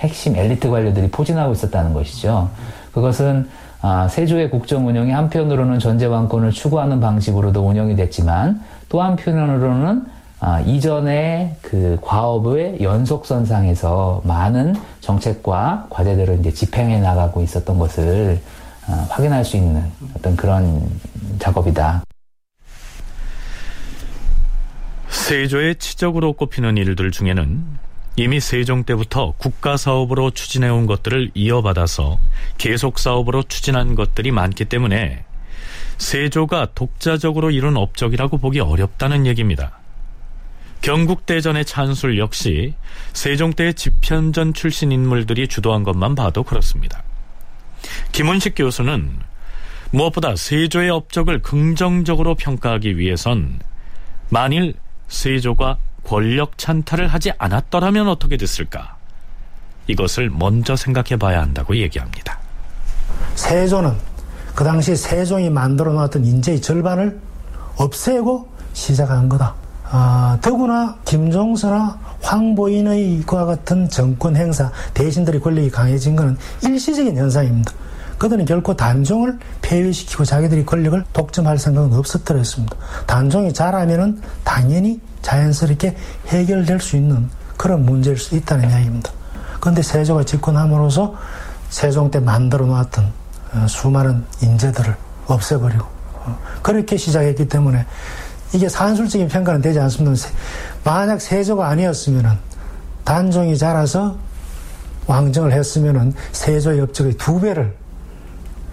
핵심 0.00 0.36
엘리트 0.36 0.70
관료들이 0.70 1.10
포진하고 1.10 1.52
있었다는 1.52 1.92
것이죠. 1.92 2.48
그것은 2.92 3.48
아, 3.80 4.06
세조의 4.06 4.50
국정 4.50 4.86
운영이 4.86 5.10
한편으로는 5.10 5.80
전제 5.80 6.06
왕권을 6.06 6.52
추구하는 6.52 7.00
방식으로도 7.00 7.66
운영이 7.66 7.96
됐지만 7.96 8.62
또 8.88 9.02
한편으로는 9.02 10.04
아, 10.38 10.60
이전의 10.60 11.56
그 11.60 11.98
과업의 12.00 12.78
연속선상에서 12.80 14.22
많은 14.24 14.76
정책과 15.00 15.86
과제들을 15.90 16.38
이제 16.40 16.52
집행해 16.52 17.00
나가고 17.00 17.42
있었던 17.42 17.78
것을 17.78 18.40
아, 18.86 19.06
확인할 19.08 19.44
수 19.44 19.56
있는 19.56 19.82
어떤 20.16 20.36
그런 20.36 20.82
작업이다. 21.40 22.02
세조의 25.32 25.76
치적으로 25.76 26.34
꼽히는 26.34 26.76
일들 26.76 27.10
중에는 27.10 27.64
이미 28.16 28.38
세종 28.38 28.84
때부터 28.84 29.32
국가 29.38 29.78
사업으로 29.78 30.30
추진해온 30.30 30.84
것들을 30.84 31.30
이어받아서 31.32 32.18
계속 32.58 32.98
사업으로 32.98 33.42
추진한 33.44 33.94
것들이 33.94 34.30
많기 34.30 34.66
때문에 34.66 35.24
세조가 35.96 36.72
독자적으로 36.74 37.50
이룬 37.50 37.78
업적이라고 37.78 38.36
보기 38.36 38.60
어렵다는 38.60 39.24
얘기입니다. 39.24 39.78
경국대전의 40.82 41.64
찬술 41.64 42.18
역시 42.18 42.74
세종 43.14 43.54
때의 43.54 43.72
집현전 43.72 44.52
출신 44.52 44.92
인물들이 44.92 45.48
주도한 45.48 45.82
것만 45.82 46.14
봐도 46.14 46.42
그렇습니다. 46.42 47.02
김은식 48.12 48.52
교수는 48.54 49.16
무엇보다 49.92 50.36
세조의 50.36 50.90
업적을 50.90 51.40
긍정적으로 51.40 52.34
평가하기 52.34 52.98
위해선 52.98 53.60
만일 54.28 54.74
세조가 55.12 55.76
권력 56.04 56.58
찬탈을 56.58 57.06
하지 57.06 57.32
않았더라면 57.38 58.08
어떻게 58.08 58.36
됐을까? 58.36 58.96
이것을 59.86 60.30
먼저 60.30 60.74
생각해 60.74 61.16
봐야 61.18 61.42
한다고 61.42 61.76
얘기합니다. 61.76 62.38
세조는 63.34 63.92
그 64.54 64.64
당시 64.64 64.96
세종이 64.96 65.50
만들어 65.50 65.92
놓았던 65.92 66.24
인재의 66.24 66.60
절반을 66.60 67.20
없애고 67.76 68.48
시작한 68.72 69.28
거다. 69.28 69.54
아, 69.84 70.38
더구나 70.40 70.96
김종서나 71.04 71.98
황보인의 72.22 73.22
그와 73.26 73.44
같은 73.44 73.88
정권 73.90 74.36
행사 74.36 74.72
대신들의 74.94 75.40
권력이 75.40 75.70
강해진 75.70 76.16
것은 76.16 76.36
일시적인 76.62 77.16
현상입니다. 77.16 77.72
그들은 78.22 78.44
결코 78.44 78.76
단종을 78.76 79.36
폐위시키고 79.62 80.24
자기들이 80.24 80.64
권력을 80.64 81.04
독점할 81.12 81.58
생각은 81.58 81.92
없었더랬습니다. 81.92 82.76
단종이 83.04 83.52
잘하면은 83.52 84.20
당연히 84.44 85.00
자연스럽게 85.22 85.96
해결될 86.28 86.78
수 86.78 86.94
있는 86.94 87.28
그런 87.56 87.84
문제일 87.84 88.16
수 88.16 88.36
있다는 88.36 88.70
이야기입니다. 88.70 89.10
그런데 89.58 89.82
세조가 89.82 90.22
집권함으로써 90.22 91.16
세종 91.68 92.12
때 92.12 92.20
만들어 92.20 92.64
놓았던 92.64 93.12
어, 93.54 93.66
수많은 93.68 94.24
인재들을 94.40 94.94
없애버리고 95.26 95.84
그렇게 96.62 96.96
시작했기 96.96 97.48
때문에 97.48 97.84
이게 98.52 98.68
산술적인 98.68 99.26
평가는 99.26 99.60
되지 99.60 99.80
않습니다. 99.80 100.28
만약 100.84 101.20
세조가 101.20 101.66
아니었으면은 101.66 102.38
단종이 103.02 103.58
자라서 103.58 104.16
왕정을 105.08 105.52
했으면은 105.52 106.14
세조의 106.30 106.82
업적의 106.82 107.14
두 107.14 107.40
배를 107.40 107.81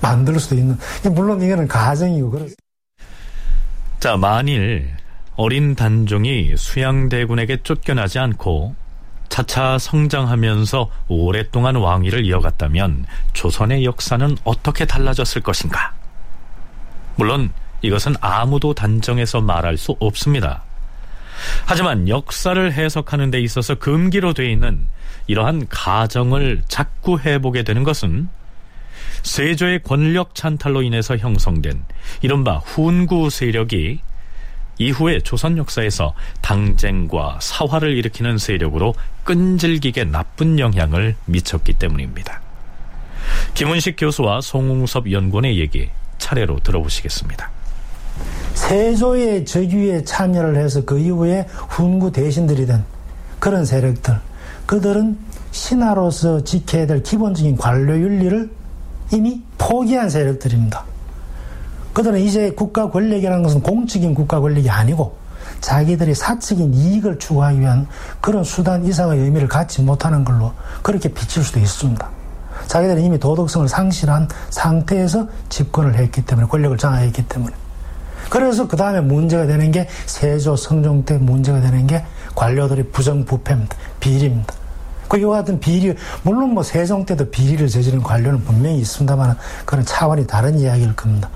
만들 0.02 0.40
수도 0.40 0.56
있는. 0.56 0.78
물론 1.12 1.42
이거는 1.42 1.68
가정이고 1.68 2.30
그렇. 2.32 2.48
자 4.00 4.16
만일 4.18 4.96
어린 5.36 5.76
단종이 5.76 6.56
수양대군에게 6.56 7.64
쫓겨나지 7.64 8.20
않고 8.20 8.76
차차 9.30 9.78
성장하면서 9.78 10.90
오랫동안 11.08 11.76
왕위를 11.76 12.26
이어갔다면 12.26 13.06
조선의 13.34 13.86
역사는 13.86 14.38
어떻게 14.44 14.86
달라졌을 14.86 15.42
것인가? 15.42 15.94
물론 17.16 17.52
이것은 17.82 18.16
아무도 18.22 18.74
단정해서 18.74 19.40
말할 19.42 19.78
수 19.78 19.96
없습니다. 20.00 20.64
하지만 21.66 22.10
역사를 22.10 22.72
해석하는 22.74 23.32
데 23.32 23.40
있어서 23.40 23.76
금기로 23.76 24.34
되어 24.34 24.48
있는 24.50 24.88
이러한 25.28 25.68
가정을 25.70 26.64
자꾸 26.68 27.20
해보게 27.20 27.64
되는 27.64 27.84
것은 27.84 28.30
세조의 29.24 29.84
권력 29.84 30.36
찬탈로 30.36 30.82
인해서 30.82 31.18
형성된 31.18 31.84
이른바 32.22 32.58
훈구 32.58 33.30
세력이 33.30 34.00
이후에 34.80 35.20
조선 35.20 35.58
역사에서 35.58 36.14
당쟁과 36.42 37.40
사화를 37.42 37.98
일으키는 37.98 38.38
세력으로 38.38 38.96
끈질기게 39.26 40.06
나쁜 40.06 40.58
영향을 40.58 41.16
미쳤기 41.26 41.74
때문입니다. 41.74 42.42
김은식 43.54 43.96
교수와 43.98 44.42
송웅섭 44.42 45.12
연구원의 45.12 45.60
얘기 45.60 45.90
차례로 46.18 46.62
들어보시겠습니다. 46.62 47.52
세조의 48.54 49.46
즉위에 49.46 50.04
참여를 50.04 50.56
해서 50.58 50.84
그 50.84 51.00
이후에 51.00 51.46
훈구 51.70 52.12
대신들이 52.12 52.66
된 52.66 52.84
그런 53.40 53.66
세력들 53.66 54.20
그들은 54.66 55.18
신하로서 55.52 56.44
지켜야 56.44 56.86
될 56.86 57.02
기본적인 57.02 57.58
관료 57.58 57.98
윤리를 57.98 58.59
이미 59.12 59.42
포기한 59.58 60.10
세력들입니다. 60.10 60.84
그들은 61.94 62.20
이제 62.20 62.52
국가 62.52 62.90
권력이라는 62.90 63.44
것은 63.44 63.62
공적인 63.62 64.14
국가 64.14 64.40
권력이 64.40 64.70
아니고 64.70 65.18
자기들이 65.62 66.14
사적인 66.16 66.74
이익을 66.74 67.20
추구하기 67.20 67.60
위한 67.60 67.88
그런 68.22 68.44
수단 68.44 68.86
이상의 68.86 69.20
의미를 69.20 69.48
갖지 69.48 69.82
못하는 69.82 70.24
걸로 70.24 70.54
그렇게 70.82 71.10
비칠 71.10 71.44
수도 71.44 71.60
있습니다. 71.60 72.10
자기들은 72.68 73.02
이미 73.02 73.20
도덕성을 73.20 73.68
상실한 73.68 74.28
상태에서 74.50 75.28
집권을 75.50 75.96
했기 75.96 76.24
때문에 76.24 76.48
권력을 76.48 76.78
장악했기 76.78 77.28
때문에 77.28 77.54
그래서 78.30 78.68
그 78.68 78.78
다음에 78.78 79.02
문제가 79.02 79.48
되는 79.48 79.72
게 79.72 79.88
세조 80.06 80.56
성종 80.56 81.06
때 81.06 81.18
문제가 81.18 81.62
되는 81.62 81.88
게 81.88 82.04
관료들의 82.36 82.90
부정부패입니다. 82.92 83.76
비리입니다. 84.00 84.54
그 85.10 85.18
이와 85.18 85.38
같은 85.40 85.60
비리, 85.60 85.94
물론 86.22 86.54
뭐 86.54 86.64
세종 86.64 87.06
때도 87.06 87.30
비리를 87.30 87.68
저지른 87.68 88.02
관료는 88.02 88.44
분명히 88.46 88.80
있습니다만 88.80 89.36
그런 89.66 89.84
차원이 89.84 90.28
다른 90.28 90.58
이야기일 90.58 90.96
겁니다. 90.96 91.30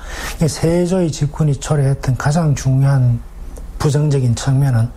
세조의 0.48 1.12
집권이 1.12 1.56
초래했던 1.60 2.16
가장 2.18 2.56
중요한 2.56 3.20
부정적인 3.80 4.36
측면은 4.36 4.90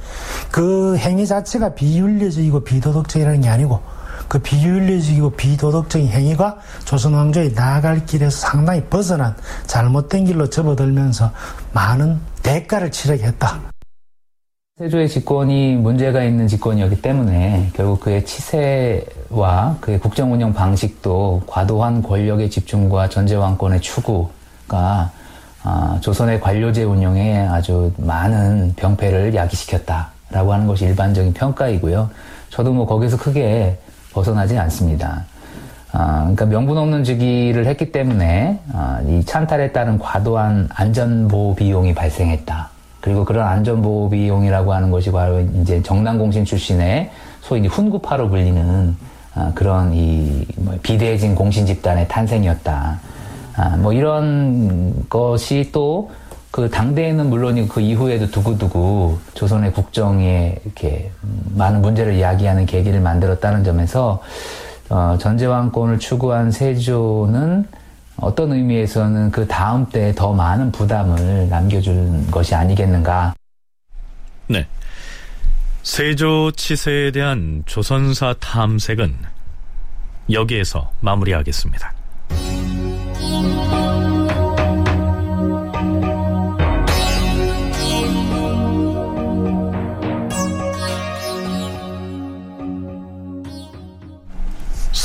그 0.53 0.97
행위 0.99 1.27
자체가 1.27 1.75
비윤리적이고 1.75 2.63
비도덕적이라는 2.63 3.41
게 3.41 3.49
아니고 3.49 3.81
그 4.29 4.39
비윤리적이고 4.39 5.31
비도덕적인 5.31 6.09
행위가 6.09 6.59
조선 6.85 7.15
왕조의 7.15 7.53
나아갈 7.55 8.05
길에서 8.07 8.37
상당히 8.37 8.85
벗어난 8.85 9.35
잘못된 9.67 10.27
길로 10.27 10.49
접어들면서 10.49 11.33
많은 11.73 12.21
대가를 12.43 12.91
치르게 12.91 13.25
했다. 13.25 13.76
세조의 14.79 15.09
집권이 15.09 15.77
문제가 15.77 16.23
있는 16.23 16.47
집권이었기 16.47 17.01
때문에 17.01 17.71
결국 17.73 17.99
그의 18.01 18.27
치세와 18.27 19.79
그의 19.81 19.99
국정 19.99 20.35
운영 20.35 20.53
방식도 20.53 21.45
과도한 21.47 22.03
권력의 22.03 22.51
집중과 22.51 23.09
전제왕권의 23.09 23.81
추구가 23.81 25.11
아, 25.63 25.99
조선의 26.03 26.43
관료제 26.43 26.85
운영에 26.85 27.47
아주 27.47 27.91
많은 27.97 28.75
병폐를 28.77 29.35
야기시켰다라고 29.35 30.53
하는 30.53 30.67
것이 30.67 30.85
일반적인 30.85 31.33
평가이고요. 31.33 32.11
저도 32.51 32.75
뭐 32.75 32.85
거기서 32.85 33.17
크게 33.17 33.79
벗어나지 34.13 34.59
않습니다. 34.59 35.25
아, 35.93 36.19
그러니까 36.19 36.45
명분 36.45 36.77
없는 36.77 37.03
즉위를 37.03 37.65
했기 37.65 37.93
때문에 37.93 38.61
아, 38.75 39.01
이 39.09 39.25
찬탈에 39.25 39.73
따른 39.73 39.99
과도한 39.99 40.69
안전보호 40.75 41.55
비용이 41.55 41.95
발생했다. 41.95 42.76
그리고 43.07 43.25
그런 43.25 43.47
안전보호 43.47 44.11
비용이라고 44.11 44.73
하는 44.75 44.91
것이 44.91 45.13
바로 45.13 45.39
이제 45.63 45.81
정남공신 45.81 46.45
출신의 46.45 47.13
소위 47.41 47.65
훈구파로 47.69 48.29
불리는 48.29 48.97
아, 49.33 49.53
그런 49.55 49.93
이 49.95 50.45
뭐 50.57 50.75
비대해진 50.83 51.37
공신 51.37 51.67
집단의 51.67 52.09
탄생이었다. 52.09 52.99
아, 53.59 53.77
뭐 53.77 53.93
이런 53.93 55.05
것이 55.09 55.71
또 55.73 56.11
그 56.51 56.71
당대에는 56.71 57.29
물론이고 57.29 57.69
그 57.69 57.81
이후에도 57.83 58.31
두고두고 58.31 59.19
조선의 59.35 59.75
국정에 59.75 60.57
이렇게 60.65 61.11
많은 61.55 61.83
문제를 61.83 62.15
이야기하는 62.15 62.65
계기를 62.65 62.99
만들었다는 63.01 63.63
점에서 63.63 64.23
어, 64.89 65.17
전제왕권을 65.21 65.99
추구한 65.99 66.51
세조는 66.51 67.69
어떤 68.19 68.53
의미에서는 68.53 69.31
그 69.31 69.47
다음 69.47 69.87
때더 69.87 70.33
많은 70.33 70.73
부담을 70.73 71.49
남겨준 71.49 72.31
것이 72.31 72.55
아니겠는가. 72.55 73.35
네. 74.49 74.67
세조 75.83 76.53
치세에 76.53 77.11
대한 77.13 77.63
조선사 77.67 78.35
탐색은 78.41 79.15
여기에서 80.31 80.91
마무리하겠습니다. 81.01 81.93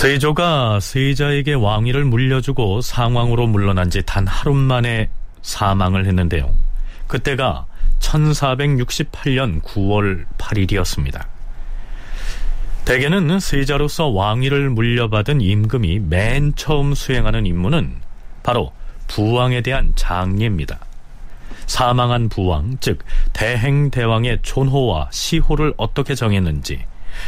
세조가 0.01 0.79
세자에게 0.79 1.53
왕위를 1.53 2.05
물려주고 2.05 2.81
상왕으로 2.81 3.45
물러난 3.45 3.91
지 3.91 4.01
단 4.01 4.25
하루 4.25 4.55
만에 4.55 5.11
사망을 5.43 6.07
했는데요. 6.07 6.51
그때가 7.05 7.67
1468년 7.99 9.61
9월 9.61 10.25
8일이었습니다. 10.39 11.23
대개는 12.83 13.39
세자로서 13.39 14.07
왕위를 14.07 14.71
물려받은 14.71 15.39
임금이 15.39 15.99
맨 15.99 16.53
처음 16.55 16.95
수행하는 16.95 17.45
임무는 17.45 17.93
바로 18.41 18.73
부왕에 19.07 19.61
대한 19.61 19.93
장례입니다. 19.95 20.79
사망한 21.67 22.29
부왕, 22.29 22.77
즉 22.79 23.05
대행대왕의 23.33 24.39
촌호와 24.41 25.09
시호를 25.11 25.75
어떻게 25.77 26.15
정했는지 26.15 26.85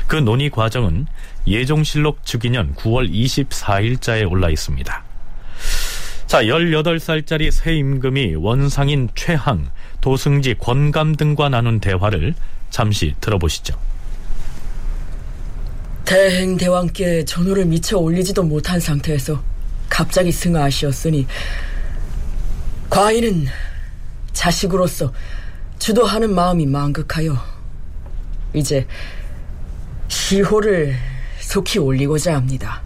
그 0.08 0.16
논의 0.16 0.50
과정은 0.50 1.06
예종실록 1.48 2.26
즉위년 2.26 2.74
9월 2.76 3.12
24일자에 3.12 4.30
올라 4.30 4.50
있습니다. 4.50 5.04
자, 6.28 6.42
18살짜리 6.44 7.52
새 7.52 7.76
임금이 7.76 8.36
원상인 8.36 9.10
최항, 9.14 9.70
도승지, 10.02 10.56
권감 10.56 11.16
등과 11.16 11.50
나눈 11.50 11.80
대화를 11.80 12.34
잠시 12.70 13.14
들어보시죠. 13.22 13.78
대행 16.06 16.58
대왕께 16.58 17.26
전호를 17.26 17.66
미처 17.66 17.98
올리지도 17.98 18.44
못한 18.44 18.80
상태에서 18.80 19.42
갑자기 19.90 20.32
승하하시었으니 20.32 21.28
과인은 22.90 23.46
자식으로서 24.34 25.14
주도하는 25.80 26.34
마음이 26.34 26.66
망극하여 26.66 27.38
이제 28.54 28.86
시호를 30.08 30.96
속히 31.54 31.78
올리고자 31.78 32.34
합니다. 32.34 32.82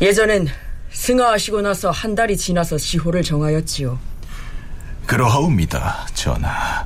예전엔 0.00 0.48
승하하시고 0.90 1.60
나서 1.60 1.92
한 1.92 2.16
달이 2.16 2.36
지나서 2.36 2.76
시호를 2.76 3.22
정하였지요. 3.22 3.96
그러하옵니다, 5.06 6.08
전하. 6.12 6.84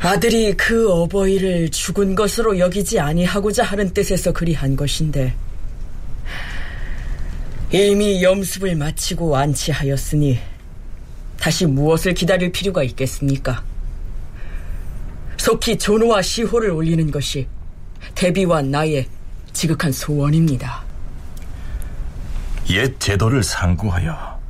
아들이 0.00 0.56
그 0.56 0.90
어버이를 0.90 1.70
죽은 1.70 2.14
것으로 2.14 2.58
여기지 2.58 2.98
아니하고자 2.98 3.64
하는 3.64 3.92
뜻에서 3.92 4.32
그리한 4.32 4.76
것인데 4.76 5.34
이미 7.70 8.22
염습을 8.22 8.76
마치고 8.76 9.36
안치하였으니 9.36 10.38
다시 11.38 11.66
무엇을 11.66 12.14
기다릴 12.14 12.50
필요가 12.50 12.82
있겠습니까? 12.82 13.62
속히 15.36 15.76
존호와 15.76 16.22
시호를 16.22 16.70
올리는 16.70 17.10
것이 17.10 17.46
대비와 18.14 18.62
나의 18.62 19.06
지극한 19.52 19.92
소원입니다. 19.92 20.82
옛 22.70 22.98
제도를 22.98 23.42
상고하여 23.42 24.40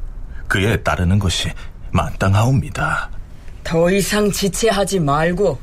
그에 0.48 0.82
따르는 0.82 1.18
것이 1.18 1.50
마땅하옵니다. 1.92 3.11
더 3.64 3.90
이상 3.90 4.30
지체하지 4.30 5.00
말고 5.00 5.59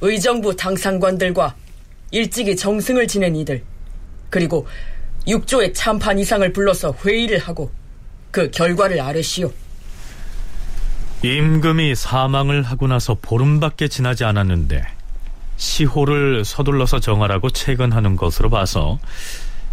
의정부 0.00 0.54
당상관들과 0.56 1.54
일찍이 2.10 2.56
정승을 2.56 3.06
지낸 3.08 3.34
이들 3.36 3.62
그리고 4.30 4.66
육조의 5.26 5.72
참판 5.74 6.18
이상을 6.18 6.52
불러서 6.52 6.94
회의를 7.04 7.38
하고 7.38 7.70
그 8.30 8.50
결과를 8.50 9.00
아르시오. 9.00 9.52
임금이 11.22 11.94
사망을 11.94 12.62
하고 12.62 12.88
나서 12.88 13.16
보름밖에 13.20 13.86
지나지 13.88 14.24
않았는데 14.24 14.82
시호를 15.56 16.44
서둘러서 16.44 17.00
정하라고 17.00 17.50
채근하는 17.50 18.16
것으로 18.16 18.50
봐서 18.50 18.98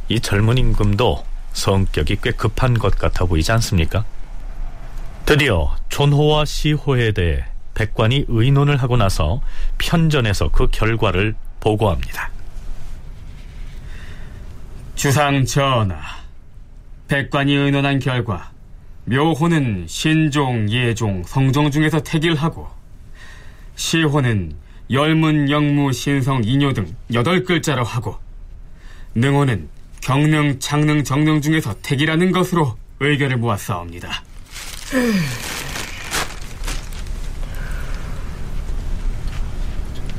이 0.07 0.19
젊은 0.19 0.57
임금도 0.57 1.23
성격이 1.53 2.17
꽤 2.23 2.31
급한 2.31 2.73
것 2.77 2.97
같아 2.97 3.25
보이지 3.25 3.51
않습니까? 3.53 4.05
드디어 5.25 5.75
존호와 5.89 6.45
시호에 6.45 7.11
대해 7.11 7.43
백관이 7.75 8.25
의논을 8.27 8.77
하고 8.77 8.97
나서 8.97 9.41
편전에서 9.77 10.49
그 10.49 10.67
결과를 10.71 11.35
보고합니다. 11.59 12.31
주상 14.95 15.45
전하, 15.45 15.97
백관이 17.07 17.53
의논한 17.53 17.99
결과 17.99 18.51
묘호는 19.05 19.85
신종, 19.87 20.69
예종, 20.69 21.23
성종 21.23 21.71
중에서 21.71 22.01
택일하고 22.01 22.67
시호는 23.75 24.55
열문, 24.91 25.49
영무, 25.49 25.93
신성, 25.93 26.43
이뇨 26.43 26.73
등 26.73 26.95
여덟 27.13 27.43
글자로 27.43 27.84
하고 27.84 28.17
능호는 29.15 29.69
경능, 30.02 30.60
창능, 30.60 31.04
정능 31.04 31.41
중에서 31.41 31.75
택이라는 31.82 32.32
것으로 32.32 32.75
의견을 32.99 33.38
모았사옵니다. 33.38 34.23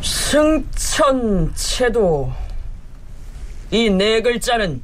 승천 0.02 1.54
채도 1.54 2.32
이 3.72 3.88
네 3.90 4.20
글자는 4.22 4.82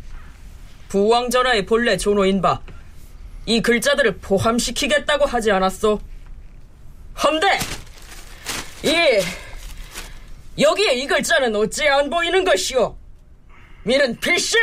부왕전하의 0.88 1.66
본래 1.66 1.96
존호인 1.96 2.40
바 2.42 2.60
이 3.48 3.62
글자들을 3.62 4.18
포함시키겠다고 4.18 5.24
하지 5.24 5.52
않았소? 5.52 6.00
헌데 7.22 7.46
이 8.82 8.90
여기에 10.58 10.94
이 10.94 11.06
글자는 11.06 11.54
어찌 11.56 11.86
안 11.86 12.08
보이는 12.08 12.44
것이오? 12.44 12.96
미는 13.84 14.18
필시 14.20 14.56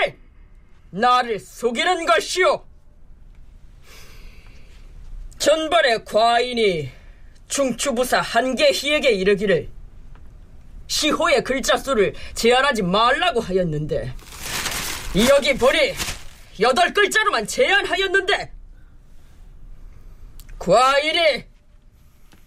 나를 0.90 1.40
속이는 1.40 2.06
것이오. 2.06 2.66
전번에 5.38 5.98
과인이 6.04 6.90
중추부사 7.48 8.22
한계희에게 8.22 9.12
이르기를 9.12 9.70
시호의 10.88 11.44
글자 11.44 11.78
수를 11.78 12.14
제한하지 12.34 12.82
말라고 12.82 13.40
하였는데 13.40 14.16
여기 15.30 15.58
보니 15.58 15.94
여덟 16.60 16.94
글자로만 16.94 17.46
제한하였는데 17.46 18.52
과인이 20.60 21.46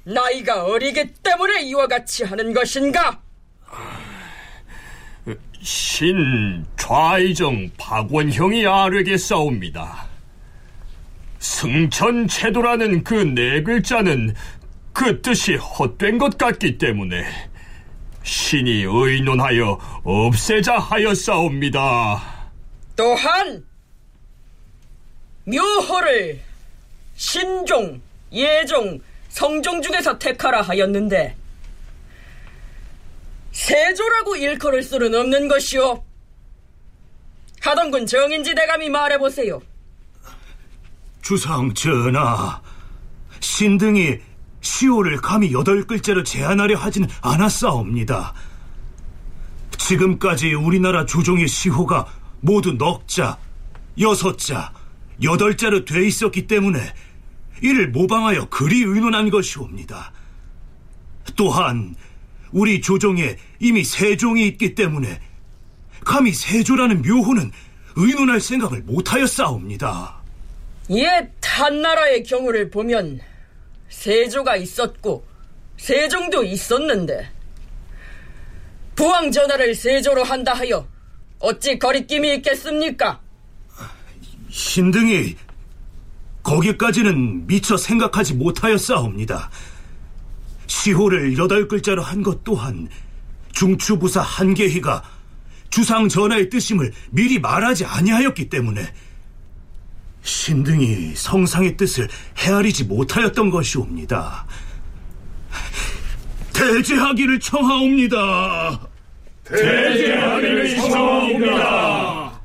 나이가 0.05 0.65
어리기 0.65 1.15
때문에 1.23 1.63
이와 1.63 1.87
같이 1.87 2.25
하는 2.25 2.53
것인가? 2.53 3.26
신 5.67 6.65
좌의정 6.77 7.69
박원형이 7.77 8.65
아뢰게 8.65 9.17
싸웁니다. 9.17 10.07
승천채도라는 11.41 13.03
그 13.03 13.15
네 13.35 13.65
글자는 13.65 14.33
그 14.93 15.21
뜻이 15.21 15.57
헛된 15.57 16.19
것 16.19 16.39
같기 16.39 16.79
때문에 16.79 17.25
신이 18.23 18.85
의논하여 18.87 19.77
없애자 20.05 20.79
하였사옵니다. 20.79 22.23
또한 22.95 23.65
묘호를 25.47 26.41
신종, 27.17 28.01
예종, 28.33 29.01
성종 29.31 29.83
중에서 29.83 30.17
택하라 30.17 30.63
하였는데 30.63 31.35
세조라고 33.57 34.37
일컬을 34.37 34.83
수는 34.83 35.15
없는 35.15 35.49
것이오. 35.49 36.05
하동군 37.63 38.07
정인지 38.07 38.55
대감이 38.55 38.91
말해보세요. 38.91 39.63
주상 41.23 41.73
전하, 41.73 42.61
신등이 43.41 44.19
시호를 44.61 45.17
감히 45.17 45.53
여덟 45.55 45.85
글자로 45.87 46.23
제한하려 46.23 46.77
하진 46.77 47.09
않았사옵니다. 47.23 48.35
지금까지 49.79 50.53
우리나라 50.53 51.07
조종의 51.07 51.49
시호가 51.49 52.07
모두 52.43 52.75
넉자, 52.75 53.39
여섯자, 53.99 54.71
여덟자로 55.23 55.87
돼 55.87 56.07
있었기 56.07 56.47
때문에 56.47 56.79
이를 57.63 57.89
모방하여 57.89 58.51
그리 58.51 58.83
의논한 58.83 59.31
것이옵니다. 59.31 60.13
또한 61.37 61.97
우리 62.53 62.81
조정에 62.81 63.37
이미 63.61 63.85
세종이 63.85 64.47
있기 64.49 64.75
때문에 64.75 65.21
감히 66.05 66.33
세조라는 66.33 67.03
묘호는 67.03 67.51
의논할 67.97 68.41
생각을 68.41 68.83
못하였사옵니다. 68.83 70.17
옛 70.91 71.31
한나라의 71.43 72.23
경우를 72.23 72.71
보면 72.71 73.21
세조가 73.89 74.57
있었고 74.57 75.27
세종도 75.79 76.45
있었는데 76.45 77.31
부왕 78.95 79.31
전하를 79.31 79.75
세조로 79.75 80.23
한다 80.23 80.53
하여 80.55 80.87
어찌 81.39 81.79
거리낌이 81.79 82.35
있겠습니까? 82.37 83.21
신등이 84.51 85.37
거기까지는 86.43 87.47
미처 87.47 87.77
생각하지 87.77 88.35
못하였사옵니다. 88.35 89.51
시호를 90.67 91.39
여덟 91.39 91.69
글자로 91.69 92.03
한 92.03 92.23
것 92.23 92.43
또한 92.45 92.89
중추부사 93.53 94.21
한계희가 94.21 95.03
주상 95.71 96.09
전하의 96.09 96.49
뜻임을 96.51 96.93
미리 97.11 97.39
말하지 97.39 97.85
아니하였기 97.85 98.49
때문에 98.49 98.87
신등이 100.23 101.15
성상의 101.15 101.77
뜻을 101.77 102.09
헤아리지 102.39 102.85
못하였던 102.85 103.51
것이옵니다. 103.51 104.47
대제하기를 106.53 107.39
청하옵니다. 107.41 108.81
대제하기를 109.45 110.77
청하옵니다. 110.77 112.41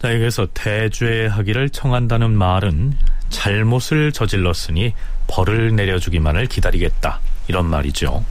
자, 0.00 0.14
여기서 0.14 0.46
대죄하기를 0.54 1.70
청한다는 1.70 2.36
말은 2.36 2.96
잘못을 3.30 4.12
저질렀으니 4.12 4.94
벌을 5.26 5.74
내려주기만을 5.76 6.46
기다리겠다. 6.46 7.20
이런 7.48 7.66
말이죠. 7.66 8.24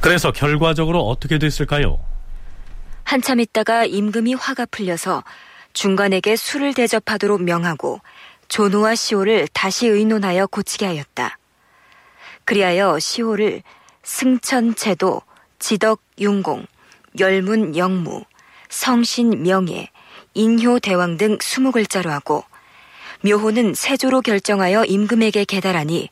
그래서 0.00 0.32
결과적으로 0.32 1.06
어떻게 1.06 1.38
됐을까요? 1.38 1.98
한참 3.04 3.40
있다가 3.40 3.84
임금이 3.84 4.34
화가 4.34 4.66
풀려서 4.66 5.24
중관에게 5.72 6.36
술을 6.36 6.74
대접하도록 6.74 7.42
명하고 7.42 8.00
조노와 8.48 8.94
시호를 8.94 9.48
다시 9.52 9.86
의논하여 9.86 10.46
고치게 10.46 10.86
하였다. 10.86 11.38
그리하여 12.44 12.98
시호를 12.98 13.62
승천제도, 14.02 15.20
지덕 15.58 16.00
윤공, 16.18 16.66
열문 17.18 17.76
영무, 17.76 18.24
성신 18.68 19.42
명예, 19.42 19.90
인효 20.34 20.78
대왕 20.78 21.16
등 21.16 21.36
스무 21.40 21.72
글자로 21.72 22.10
하고 22.10 22.44
묘호는 23.24 23.74
세조로 23.74 24.20
결정하여 24.22 24.84
임금에게 24.84 25.44
계달하니 25.44 26.08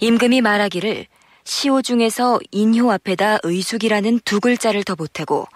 임금이 0.00 0.40
말하기를 0.40 1.06
시호 1.44 1.82
중에서 1.82 2.38
인효 2.52 2.92
앞에다 2.92 3.38
의숙이라는 3.42 4.20
두 4.24 4.40
글자를 4.40 4.84
더 4.84 4.94
보태고 4.94 5.48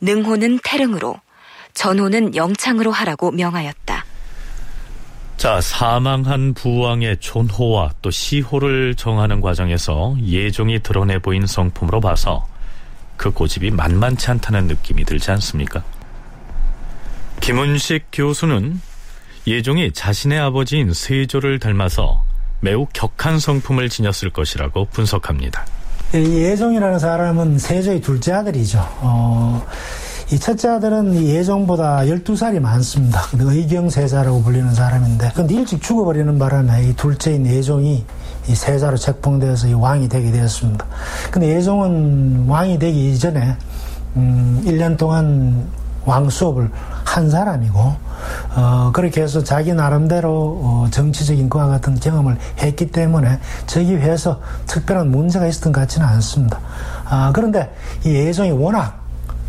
능호는 0.00 0.60
태릉으로 0.62 1.16
전호는 1.74 2.36
영창으로 2.36 2.92
하라고 2.92 3.30
명하였다. 3.30 4.04
자, 5.36 5.60
사망한 5.60 6.54
부왕의 6.54 7.16
존호와 7.18 7.90
또 8.00 8.10
시호를 8.10 8.94
정하는 8.94 9.40
과정에서 9.40 10.14
예종이 10.24 10.78
드러내 10.80 11.18
보인 11.18 11.46
성품으로 11.46 12.00
봐서 12.00 12.46
그 13.16 13.32
고집이 13.32 13.72
만만치 13.72 14.30
않다는 14.30 14.68
느낌이 14.68 15.04
들지 15.04 15.30
않습니까? 15.32 15.82
김은식 17.40 18.06
교수는 18.12 18.80
예종이 19.46 19.92
자신의 19.92 20.38
아버지인 20.38 20.92
세조를 20.92 21.58
닮아서 21.58 22.22
매우 22.60 22.86
격한 22.92 23.40
성품을 23.40 23.88
지녔을 23.88 24.30
것이라고 24.32 24.86
분석합니다. 24.92 25.66
예종이라는 26.14 26.98
사람은 26.98 27.58
세조의 27.58 28.02
둘째 28.02 28.32
아들이죠. 28.32 28.78
어, 29.00 29.66
이 30.30 30.38
첫째 30.38 30.68
아들은 30.68 31.26
예종보다 31.26 32.02
12살이 32.04 32.60
많습니다. 32.60 33.22
의경세자라고 33.32 34.42
불리는 34.42 34.72
사람인데, 34.74 35.32
근데 35.34 35.54
일찍 35.54 35.82
죽어버리는 35.82 36.38
바람에 36.38 36.88
이 36.88 36.94
둘째인 36.94 37.46
예종이 37.46 38.04
이 38.48 38.54
세자로 38.54 38.96
책봉되어서 38.96 39.68
이 39.68 39.72
왕이 39.72 40.08
되게 40.08 40.30
되었습니다. 40.30 40.86
근데 41.30 41.56
예종은 41.56 42.46
왕이 42.46 42.78
되기 42.78 43.10
이전에, 43.12 43.56
음, 44.16 44.62
1년 44.64 44.96
동안 44.96 45.66
왕 46.04 46.28
수업을 46.28 46.70
한 47.04 47.30
사람이고, 47.30 47.94
어, 48.56 48.90
그렇게 48.92 49.22
해서 49.22 49.42
자기 49.42 49.72
나름대로 49.72 50.60
어, 50.62 50.86
정치적인 50.90 51.48
그와 51.48 51.66
같은 51.66 51.98
경험을 51.98 52.38
했기 52.58 52.90
때문에 52.90 53.38
저기 53.66 53.98
위해서 53.98 54.40
특별한 54.66 55.10
문제가 55.10 55.46
있었던 55.46 55.72
것 55.72 55.80
같지는 55.82 56.06
않습니다. 56.06 56.58
아, 57.04 57.30
그런데 57.34 57.74
이 58.04 58.14
예종이 58.14 58.50
워낙 58.50 59.01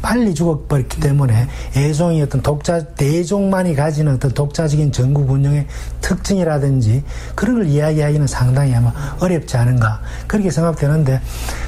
빨리 0.04 0.36
죽어버렸기 0.36 1.00
때문에 1.00 1.48
애종이 1.78 2.22
어떤 2.22 2.42
독자 2.42 2.86
대종만이 2.86 3.74
가지는 3.74 4.16
어떤 4.16 4.32
독자적인 4.32 4.92
전국 4.92 5.32
운영의 5.32 5.66
특징이라든지 6.02 7.04
그런 7.34 7.56
걸 7.56 7.68
이야기하기는 7.68 8.28
상당히 8.28 8.76
아마 8.76 8.94
어렵지 9.22 9.56
않은가 9.56 10.02
그렇게 10.28 10.52
생각되는데 10.52 11.22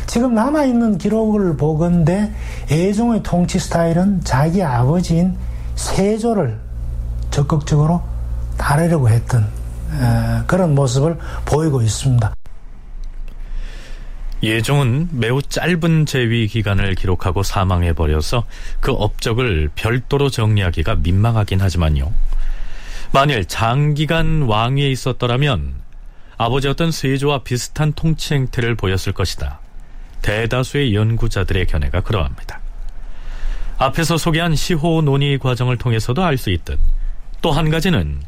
지금 0.06 0.36
남아 0.36 0.66
있는 0.66 0.98
기록을 0.98 1.56
보건대 1.56 2.30
애종의 2.70 3.24
통치 3.24 3.58
스타일은 3.58 4.22
자기 4.26 4.62
아버지인 4.62 5.38
세조를 5.76 6.60
적극적으로 7.32 8.02
따르려고 8.58 9.10
했던 9.10 9.48
그런 10.46 10.76
모습을 10.76 11.18
보이고 11.46 11.82
있습니다. 11.82 12.34
예종은 14.46 15.10
매우 15.12 15.42
짧은 15.42 16.06
재위 16.06 16.48
기간을 16.48 16.94
기록하고 16.96 17.42
사망해 17.42 17.94
버려서 17.94 18.46
그 18.80 18.92
업적을 18.92 19.70
별도로 19.76 20.30
정리하기가 20.30 20.96
민망하긴 20.96 21.62
하지만요. 21.62 22.14
만일 23.12 23.46
장기간 23.46 24.44
왕위에 24.44 24.90
있었더라면 24.92 25.74
아버지였던 26.38 26.92
세조와 26.92 27.44
비슷한 27.44 27.94
통치 27.94 28.34
행태를 28.36 28.76
보였을 28.76 29.14
것이다. 29.14 29.60
대다수의 30.22 30.94
연구자들의 30.94 31.66
견해가 31.68 32.02
그러합니다. 32.02 32.60
앞에서 33.78 34.18
소개한 34.18 34.56
시호 34.56 35.02
논의 35.02 35.38
과정을 35.40 35.78
통해서도 35.78 36.24
알 36.24 36.38
수 36.38 36.50
있듯 36.52 36.80
또 37.42 37.52
한 37.52 37.70
가지는 37.70 38.22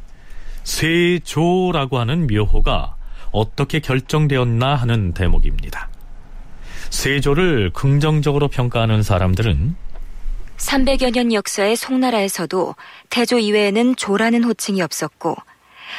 세조라고 0.64 2.00
하는 2.00 2.28
묘호가 2.28 2.96
어떻게 3.32 3.80
결정되었나 3.80 4.76
하는 4.76 5.14
대목입니다. 5.14 5.90
세조를 6.90 7.72
긍정적으로 7.74 8.48
평가하는 8.48 9.04
사람들은 9.04 9.76
300여 10.58 11.12
년 11.12 11.34
역사의 11.34 11.76
송나라에서도 11.76 12.76
태조 13.10 13.40
이외에는 13.40 13.96
조라는 13.96 14.44
호칭이 14.44 14.82
없었고 14.82 15.36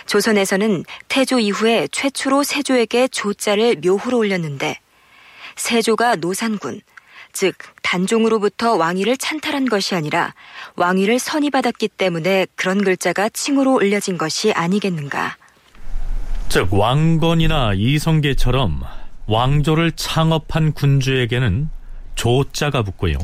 조선에서는 0.06 0.84
태조 1.08 1.38
이후에 1.38 1.88
최초로 1.92 2.42
세조에게 2.42 3.08
조자를 3.08 3.76
묘후로 3.84 4.18
올렸는데 4.18 4.78
세조가 5.56 6.16
노산군, 6.16 6.80
즉 7.32 7.54
단종으로부터 7.82 8.74
왕위를 8.74 9.16
찬탈한 9.16 9.66
것이 9.66 9.94
아니라 9.94 10.34
왕위를 10.76 11.18
선의받았기 11.18 11.88
때문에 11.88 12.46
그런 12.54 12.82
글자가 12.82 13.28
칭호로 13.28 13.74
올려진 13.74 14.18
것이 14.18 14.52
아니겠는가. 14.52 15.36
즉 16.48 16.72
왕건이나 16.72 17.74
이성계처럼 17.74 18.82
왕조를 19.28 19.92
창업한 19.92 20.72
군주에게는 20.72 21.68
조자가 22.14 22.82
붙고요. 22.82 23.16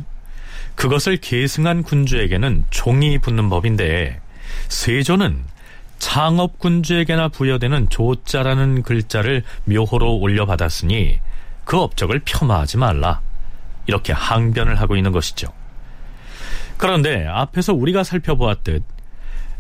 그것을 0.75 1.17
계승한 1.17 1.83
군주에게는 1.83 2.67
종이 2.71 3.19
붙는 3.19 3.49
법인데 3.49 4.21
세조는 4.69 5.45
창업 5.99 6.59
군주에게나 6.59 7.29
부여되는 7.29 7.89
조자라는 7.89 8.83
글자를 8.83 9.43
묘호로 9.65 10.19
올려받았으니 10.19 11.19
그 11.65 11.81
업적을 11.81 12.21
폄하하지 12.25 12.77
말라. 12.77 13.21
이렇게 13.87 14.13
항변을 14.13 14.81
하고 14.81 14.97
있는 14.97 15.13
것이죠. 15.13 15.49
그런데 16.77 17.27
앞에서 17.27 17.73
우리가 17.73 18.05
살펴보았듯 18.05 18.83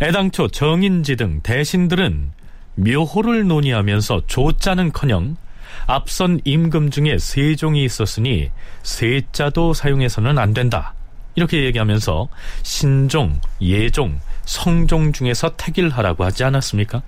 애당초 0.02 0.48
정인지 0.48 1.16
등 1.16 1.40
대신들은 1.42 2.32
묘호를 2.74 3.46
논의하면서 3.46 4.26
조자는커녕 4.26 5.36
앞선 5.86 6.40
임금 6.44 6.90
중에 6.90 7.18
세종이 7.18 7.84
있었으니 7.84 8.50
세자도 8.82 9.74
사용해서는 9.74 10.38
안 10.38 10.54
된다. 10.54 10.94
이렇게 11.34 11.64
얘기하면서 11.64 12.28
신종, 12.62 13.40
예종, 13.60 14.20
성종 14.44 15.12
중에서 15.12 15.56
택일하라고 15.56 16.24
하지 16.24 16.44
않았습니까? 16.44 17.02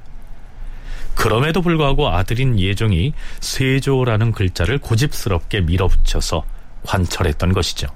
그럼에도 1.14 1.62
불구하고 1.62 2.08
아들인 2.08 2.58
예종이 2.60 3.14
세조라는 3.40 4.32
글자를 4.32 4.78
고집스럽게 4.78 5.62
밀어붙여서 5.62 6.44
관철했던 6.82 7.52
것이죠. 7.52 7.88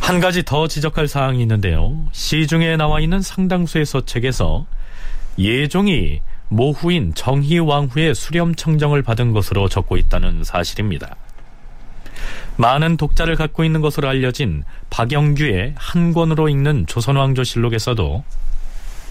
한 0.00 0.20
가지 0.20 0.42
더 0.42 0.66
지적할 0.66 1.06
사항이 1.06 1.40
있는데요. 1.42 2.06
시중에 2.12 2.76
나와 2.76 3.00
있는 3.00 3.20
상당수의 3.20 3.84
서책에서 3.84 4.66
예종이 5.38 6.20
모후인 6.50 7.14
정희왕후의 7.14 8.14
수렴 8.14 8.54
청정을 8.54 9.02
받은 9.02 9.32
것으로 9.32 9.68
적고 9.68 9.96
있다는 9.96 10.44
사실입니다. 10.44 11.16
많은 12.56 12.96
독자를 12.96 13.36
갖고 13.36 13.64
있는 13.64 13.80
것으로 13.80 14.08
알려진 14.08 14.64
박영규의 14.90 15.74
한 15.76 16.12
권으로 16.12 16.48
읽는 16.48 16.86
조선왕조실록에서도 16.86 18.24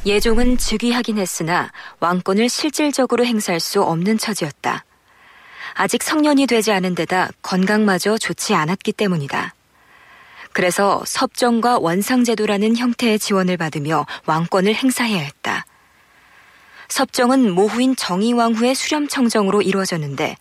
예종은 0.06 0.58
즉위하긴 0.58 1.18
했으나 1.18 1.72
왕권을 2.00 2.50
실질적으로 2.50 3.26
행사할 3.26 3.60
수 3.60 3.82
없는 3.82 4.18
처지였다. 4.18 4.84
아직 5.74 6.04
성년이 6.04 6.46
되지 6.46 6.72
않은 6.74 6.94
데다 6.94 7.30
건강마저 7.42 8.18
좋지 8.18 8.54
않았기 8.54 8.92
때문이다. 8.94 9.54
그래서 10.52 11.02
섭정과 11.06 11.80
원상제도라는 11.80 12.76
형태의 12.76 13.18
지원을 13.18 13.58
받으며 13.58 14.06
왕권을 14.26 14.76
행사해야 14.76 15.22
했다. 15.22 15.66
섭정은 16.90 17.52
모후인 17.52 17.96
정의왕후의 17.96 18.76
수렴청정으로 18.76 19.62
이루어졌는데 19.62 20.36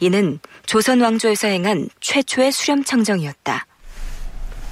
이는 0.00 0.38
조선 0.64 1.00
왕조에서 1.00 1.48
행한 1.48 1.88
최초의 2.00 2.52
수렴청정이었다. 2.52 3.66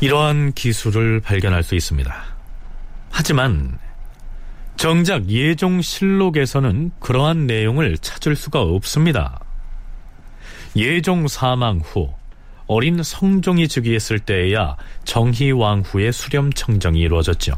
이러한 0.01 0.53
기술을 0.53 1.21
발견할 1.21 1.63
수 1.63 1.75
있습니다. 1.75 2.25
하지만 3.11 3.79
정작 4.77 5.29
예종 5.29 5.81
실록에서는 5.81 6.93
그러한 7.01 7.47
내용을 7.47 7.97
찾을 7.99 8.37
수가 8.37 8.61
없습니다. 8.61 9.41
예종 10.77 11.29
사망 11.29 11.79
후 11.79 12.13
어린 12.67 13.03
성종이 13.03 13.69
즉위했을 13.69 14.19
때에야 14.19 14.77
정희왕후의 15.05 16.13
수렴청정이 16.13 17.01
이루어졌죠. 17.01 17.55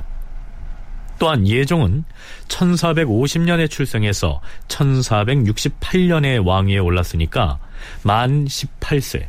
또한 1.18 1.46
예종은 1.46 2.04
1450년에 2.48 3.68
출생해서 3.68 4.40
1468년에 4.68 6.44
왕위에 6.46 6.78
올랐으니까 6.78 7.59
만 8.02 8.44
18세, 8.46 9.26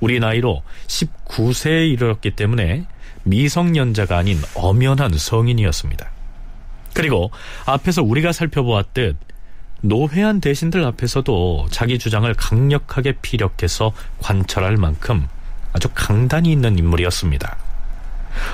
우리 0.00 0.20
나이로 0.20 0.62
19세에 0.86 1.90
이르렀기 1.90 2.32
때문에 2.32 2.86
미성년자가 3.24 4.18
아닌 4.18 4.38
엄연한 4.54 5.16
성인이었습니다. 5.16 6.10
그리고 6.92 7.30
앞에서 7.66 8.02
우리가 8.02 8.32
살펴보았듯 8.32 9.16
노회한 9.82 10.40
대신들 10.40 10.84
앞에서도 10.84 11.66
자기 11.70 11.98
주장을 11.98 12.32
강력하게 12.34 13.14
피력해서 13.22 13.92
관철할 14.20 14.76
만큼 14.76 15.26
아주 15.72 15.88
강단이 15.94 16.52
있는 16.52 16.78
인물이었습니다. 16.78 17.56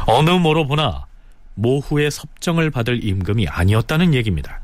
어느 0.07 0.31
뭐로 0.31 0.66
보나 0.66 1.08
모후의 1.59 2.11
섭정을 2.11 2.71
받을 2.71 3.05
임금이 3.05 3.49
아니었다는 3.49 4.15
얘기입니다. 4.15 4.61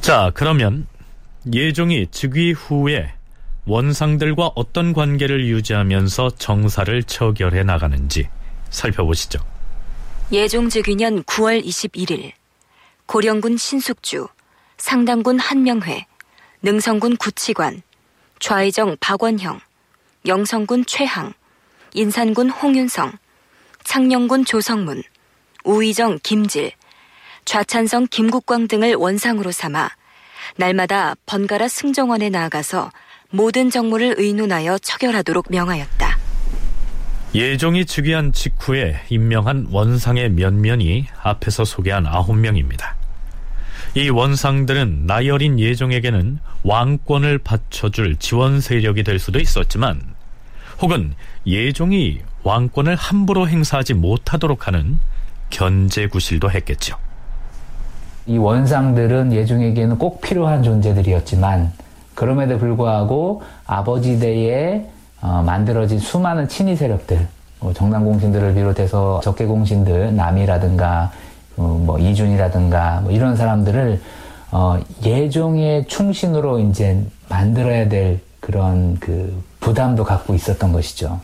자, 0.00 0.30
그러면 0.34 0.86
예종이 1.52 2.06
즉위 2.10 2.52
후에 2.52 3.12
원상들과 3.66 4.52
어떤 4.54 4.92
관계를 4.92 5.46
유지하면서 5.46 6.30
정사를 6.36 7.02
처결해 7.02 7.64
나가는지 7.64 8.28
살펴보시죠. 8.70 9.40
예종 10.32 10.68
즉위년 10.68 11.22
9월 11.24 11.62
21일 11.64 12.32
고령군 13.06 13.56
신숙주 13.56 14.28
상당군 14.80 15.38
한명회, 15.38 16.06
능성군 16.62 17.18
구치관, 17.18 17.82
좌의정 18.38 18.96
박원형, 18.98 19.60
영성군 20.26 20.86
최항, 20.86 21.34
인산군 21.92 22.48
홍윤성, 22.48 23.12
창녕군 23.84 24.46
조성문, 24.46 25.02
우의정 25.64 26.18
김질, 26.22 26.72
좌찬성 27.44 28.06
김국광 28.10 28.68
등을 28.68 28.94
원상으로 28.94 29.52
삼아 29.52 29.90
날마다 30.56 31.14
번갈아 31.26 31.68
승정원에 31.68 32.30
나아가서 32.30 32.90
모든 33.28 33.68
정무를 33.68 34.14
의논하여 34.16 34.78
처결하도록 34.78 35.46
명하였다. 35.50 36.18
예종이 37.34 37.84
즉위한 37.84 38.32
직후에 38.32 39.02
임명한 39.10 39.68
원상의 39.70 40.30
면면이 40.30 41.06
앞에서 41.22 41.66
소개한 41.66 42.06
아홉 42.06 42.34
명입니다. 42.34 42.99
이 43.94 44.08
원상들은 44.08 45.08
어린 45.10 45.58
예종에게는 45.58 46.38
왕권을 46.62 47.38
받쳐줄 47.38 48.16
지원 48.16 48.60
세력이 48.60 49.02
될 49.02 49.18
수도 49.18 49.40
있었지만 49.40 50.00
혹은 50.80 51.14
예종이 51.44 52.20
왕권을 52.44 52.94
함부로 52.94 53.48
행사하지 53.48 53.94
못하도록 53.94 54.68
하는 54.68 54.98
견제 55.50 56.06
구실도 56.06 56.50
했겠죠. 56.50 56.96
이 58.26 58.38
원상들은 58.38 59.32
예종에게는 59.32 59.98
꼭 59.98 60.20
필요한 60.20 60.62
존재들이었지만 60.62 61.72
그럼에도 62.14 62.58
불구하고 62.58 63.42
아버지 63.66 64.20
대에 64.20 64.86
어, 65.20 65.42
만들어진 65.44 65.98
수많은 65.98 66.48
친위 66.48 66.76
세력들, 66.76 67.26
뭐 67.58 67.74
정남공신들을 67.74 68.54
비롯해서 68.54 69.20
적개공신들, 69.22 70.14
남이라든가 70.14 71.10
어, 71.60 71.78
뭐 71.84 71.98
이준이라든가 71.98 73.02
뭐 73.02 73.12
이런 73.12 73.36
사람들을 73.36 74.00
어, 74.50 74.80
예종의 75.04 75.86
충신으로 75.86 76.58
이제 76.58 76.98
만들어야 77.28 77.88
될 77.88 78.18
그런 78.40 78.96
그 78.98 79.42
부담도 79.60 80.04
갖고 80.04 80.34
있었던 80.34 80.72
것이죠. 80.72 81.20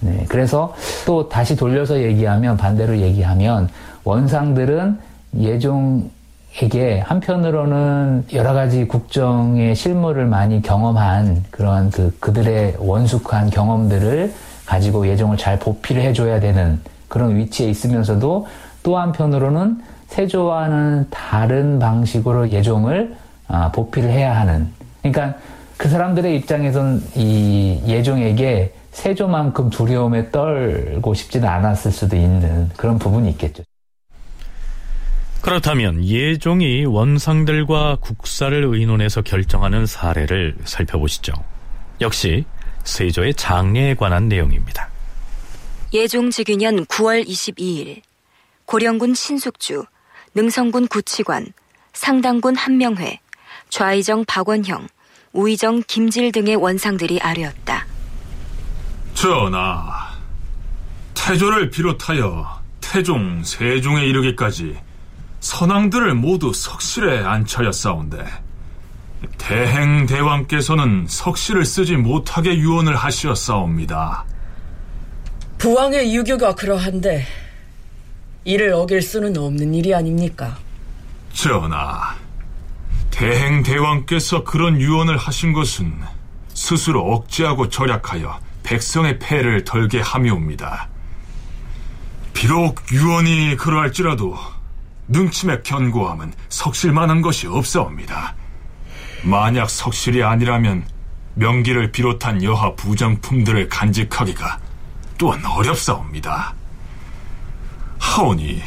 네, 0.00 0.26
그래서 0.28 0.74
또 1.06 1.28
다시 1.28 1.54
돌려서 1.54 2.02
얘기하면 2.02 2.56
반대로 2.56 2.98
얘기하면 2.98 3.68
원상들은 4.02 4.98
예종에게 5.38 7.00
한편으로는 7.04 8.24
여러 8.32 8.52
가지 8.52 8.86
국정의 8.88 9.76
실무를 9.76 10.26
많이 10.26 10.60
경험한 10.62 11.44
그런 11.50 11.90
그 11.90 12.14
그들의 12.18 12.74
원숙한 12.78 13.50
경험들을 13.50 14.34
가지고 14.66 15.06
예종을 15.06 15.36
잘 15.36 15.58
보필을 15.60 16.02
해줘야 16.02 16.40
되는 16.40 16.80
그런 17.08 17.36
위치에 17.36 17.70
있으면서도 17.70 18.46
또 18.86 18.98
한편으로는 18.98 19.82
세조와는 20.06 21.10
다른 21.10 21.80
방식으로 21.80 22.52
예종을 22.52 23.16
아, 23.48 23.72
보필을 23.72 24.08
해야 24.08 24.38
하는 24.38 24.72
그러니까 25.02 25.36
그 25.76 25.88
사람들의 25.88 26.36
입장에선 26.36 27.02
이 27.16 27.80
예종에게 27.84 28.72
세조만큼 28.92 29.70
두려움에 29.70 30.30
떨고 30.30 31.14
싶지는 31.14 31.48
않았을 31.48 31.90
수도 31.90 32.14
있는 32.14 32.70
그런 32.76 32.96
부분이 33.00 33.28
있겠죠. 33.30 33.64
그렇다면 35.40 36.04
예종이 36.04 36.84
원상들과 36.84 37.98
국사를 38.00 38.62
의논해서 38.64 39.20
결정하는 39.20 39.84
사례를 39.84 40.54
살펴보시죠. 40.64 41.32
역시 42.00 42.44
세조의 42.84 43.34
장례에 43.34 43.94
관한 43.94 44.28
내용입니다. 44.28 44.90
예종 45.92 46.30
즉위년 46.30 46.86
9월 46.86 47.26
22일 47.26 48.05
고령군 48.66 49.14
신숙주, 49.14 49.84
능성군 50.34 50.88
구치관, 50.88 51.46
상당군 51.92 52.56
한명회, 52.56 53.20
좌의정 53.70 54.24
박원형, 54.24 54.88
우의정 55.32 55.82
김질 55.86 56.32
등의 56.32 56.56
원상들이 56.56 57.20
아뢰었다. 57.20 57.86
전하, 59.14 60.10
태조를 61.14 61.70
비롯하여 61.70 62.60
태종, 62.80 63.42
세종에 63.44 64.04
이르기까지 64.04 64.76
선왕들을 65.40 66.14
모두 66.14 66.52
석실에 66.52 67.24
앉혀였사온데 67.24 68.24
대행 69.38 70.06
대왕께서는 70.06 71.06
석실을 71.08 71.64
쓰지 71.64 71.96
못하게 71.96 72.56
유언을 72.56 72.96
하시었사옵니다. 72.96 74.24
부왕의 75.58 76.14
유교가 76.14 76.54
그러한데 76.54 77.26
이를 78.46 78.72
어길 78.72 79.02
수는 79.02 79.36
없는 79.36 79.74
일이 79.74 79.92
아닙니까? 79.92 80.56
전하, 81.32 82.14
대행 83.10 83.64
대왕께서 83.64 84.44
그런 84.44 84.80
유언을 84.80 85.16
하신 85.16 85.52
것은 85.52 85.92
스스로 86.54 87.12
억제하고 87.12 87.68
절약하여 87.68 88.38
백성의 88.62 89.18
폐를 89.18 89.64
덜게 89.64 90.00
함이옵니다. 90.00 90.88
비록 92.34 92.80
유언이 92.92 93.56
그러할지라도 93.56 94.38
능침의 95.08 95.64
견고함은 95.64 96.32
석실만한 96.48 97.22
것이 97.22 97.48
없사옵니다. 97.48 98.36
만약 99.24 99.68
석실이 99.68 100.22
아니라면 100.22 100.86
명기를 101.34 101.90
비롯한 101.90 102.44
여하 102.44 102.76
부정품들을 102.76 103.68
간직하기가 103.68 104.60
또한 105.18 105.44
어렵사옵니다. 105.44 106.54
하오니 108.06 108.62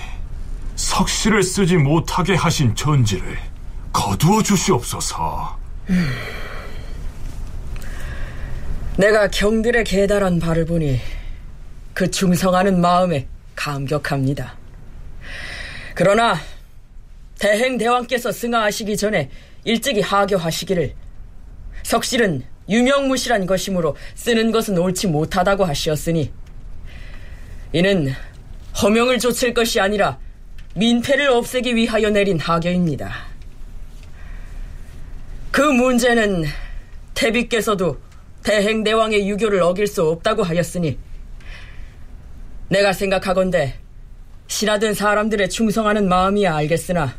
석실을 0.76 1.42
쓰지 1.42 1.78
못하게 1.78 2.36
하신 2.36 2.76
전지를 2.76 3.38
거두어 3.92 4.44
주시옵소서. 4.44 5.58
음. 5.90 6.10
내가 8.98 9.30
경들의 9.30 9.86
계달한 9.86 10.40
바를 10.40 10.66
보니 10.66 11.00
그 11.94 12.12
중성하는 12.12 12.80
마음에 12.80 13.28
감격합니다. 13.56 14.56
그러나 15.96 16.38
대행 17.40 17.78
대왕께서 17.78 18.32
승하하시기 18.32 18.98
전에 18.98 19.32
일찍이 19.64 20.02
하교하시기를 20.02 20.94
석실은 21.84 22.44
유명무실한 22.68 23.46
것이므로 23.48 23.96
쓰는 24.16 24.52
것은 24.52 24.78
옳지 24.78 25.08
못하다고 25.08 25.66
하시었으니 25.66 26.32
이는 27.74 28.14
허명을 28.82 29.20
좇을 29.20 29.54
것이 29.54 29.80
아니라 29.80 30.18
민폐를 30.76 31.28
없애기 31.30 31.76
위하여 31.76 32.10
내린 32.10 32.40
하교입니다. 32.40 33.14
그 35.52 35.62
문제는 35.62 36.46
태비께서도 37.14 37.98
대행대왕의 38.44 39.28
유교를 39.28 39.62
어길 39.62 39.88
수 39.88 40.04
없다고 40.04 40.44
하였으니 40.44 40.98
내가 42.70 42.94
생각하건대 42.94 43.76
신하든 44.48 44.94
사람들의 44.94 45.50
충성하는 45.50 46.08
마음이야 46.08 46.56
알겠으나 46.56 47.18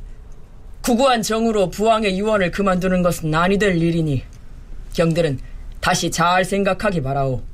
구구한 0.83 1.23
정으로 1.23 1.69
부왕의 1.69 2.19
유언을 2.19 2.51
그만두는 2.51 3.03
것은 3.03 3.35
아니 3.35 3.59
될 3.59 3.77
일이니 3.77 4.25
경들은 4.95 5.39
다시 5.81 6.11
잘 6.11 6.45
생각하기 6.45 7.03
바라오. 7.03 7.50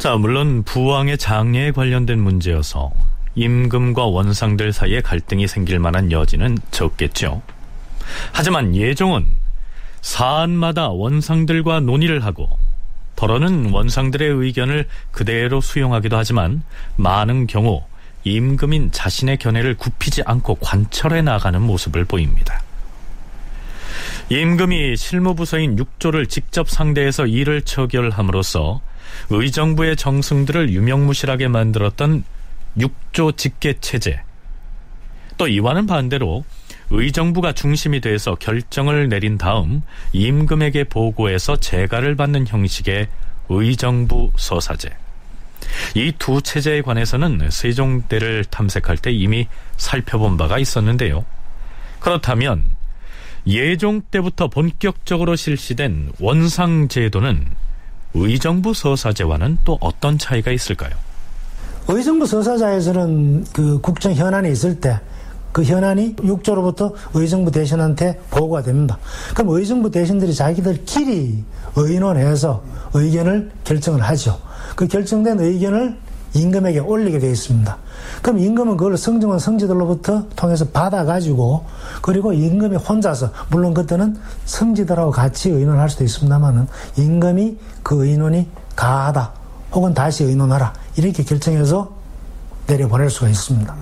자, 0.00 0.16
물론 0.16 0.62
부왕의 0.62 1.18
장례에 1.18 1.72
관련된 1.72 2.18
문제여서 2.18 2.90
임금과 3.34 4.06
원상들 4.06 4.72
사이에 4.72 5.02
갈등이 5.02 5.46
생길 5.46 5.78
만한 5.78 6.10
여지는 6.10 6.56
적겠죠. 6.70 7.42
하지만 8.32 8.74
예종은 8.74 9.26
사안마다 10.00 10.88
원상들과 10.88 11.80
논의를 11.80 12.24
하고 12.24 12.48
더러는 13.14 13.72
원상들의 13.72 14.26
의견을 14.26 14.88
그대로 15.10 15.60
수용하기도 15.60 16.16
하지만 16.16 16.62
많은 16.96 17.46
경우 17.46 17.82
임금인 18.24 18.92
자신의 18.92 19.36
견해를 19.36 19.76
굽히지 19.76 20.22
않고 20.24 20.54
관철해 20.62 21.20
나가는 21.20 21.60
모습을 21.60 22.06
보입니다. 22.06 22.62
임금이 24.30 24.96
실무부서인 24.96 25.76
육조를 25.76 26.24
직접 26.28 26.70
상대해서 26.70 27.26
일을 27.26 27.60
처결함으로써 27.60 28.80
의정부의 29.30 29.96
정승들을 29.96 30.70
유명무실하게 30.70 31.48
만들었던 31.48 32.24
육조 32.78 33.32
직계 33.32 33.74
체제. 33.80 34.20
또 35.36 35.48
이와는 35.48 35.86
반대로 35.86 36.44
의정부가 36.90 37.52
중심이 37.52 38.00
돼서 38.00 38.34
결정을 38.34 39.08
내린 39.08 39.38
다음 39.38 39.82
임금에게 40.12 40.84
보고해서 40.84 41.56
재가를 41.56 42.16
받는 42.16 42.46
형식의 42.46 43.08
의정부 43.48 44.30
서사제. 44.36 44.90
이 45.94 46.12
두 46.18 46.40
체제에 46.42 46.82
관해서는 46.82 47.48
세종 47.50 48.02
때를 48.02 48.44
탐색할 48.44 48.96
때 48.96 49.12
이미 49.12 49.46
살펴본 49.76 50.36
바가 50.36 50.58
있었는데요. 50.58 51.24
그렇다면 52.00 52.64
예종 53.46 54.02
때부터 54.10 54.48
본격적으로 54.48 55.36
실시된 55.36 56.12
원상 56.18 56.88
제도는 56.88 57.46
의정부 58.14 58.74
서사제와는 58.74 59.58
또 59.64 59.78
어떤 59.80 60.18
차이가 60.18 60.50
있을까요? 60.50 60.92
의정부 61.88 62.26
서사자에서는 62.26 63.46
그 63.52 63.80
국정 63.80 64.12
현안이 64.14 64.50
있을 64.52 64.80
때 64.80 65.00
그 65.52 65.64
현안이 65.64 66.16
육조로부터 66.22 66.94
의정부 67.14 67.50
대신한테 67.50 68.20
보고가 68.30 68.62
됩니다. 68.62 68.98
그럼 69.34 69.54
의정부 69.54 69.90
대신들이 69.90 70.34
자기들끼리 70.34 71.44
의논해서 71.76 72.62
의견을 72.94 73.50
결정을 73.64 74.00
하죠. 74.02 74.40
그 74.76 74.86
결정된 74.86 75.40
의견을 75.40 75.96
임금에게 76.34 76.78
올리게 76.80 77.18
되어 77.18 77.30
있습니다. 77.30 77.76
그럼 78.22 78.38
임금은 78.38 78.76
그걸 78.76 78.96
성정원 78.96 79.38
성지들로부터 79.38 80.26
통해서 80.36 80.64
받아가지고 80.66 81.64
그리고 82.02 82.32
임금이 82.32 82.76
혼자서 82.76 83.30
물론 83.50 83.74
그때는 83.74 84.16
성지들하고 84.44 85.10
같이 85.10 85.50
의논할 85.50 85.88
수도 85.90 86.04
있습니다만은 86.04 86.66
임금이 86.96 87.58
그 87.82 88.06
의논이 88.06 88.48
가하다 88.76 89.32
혹은 89.72 89.94
다시 89.94 90.24
의논하라 90.24 90.72
이렇게 90.96 91.22
결정해서 91.22 91.90
내려보낼 92.66 93.10
수가 93.10 93.28
있습니다. 93.28 93.74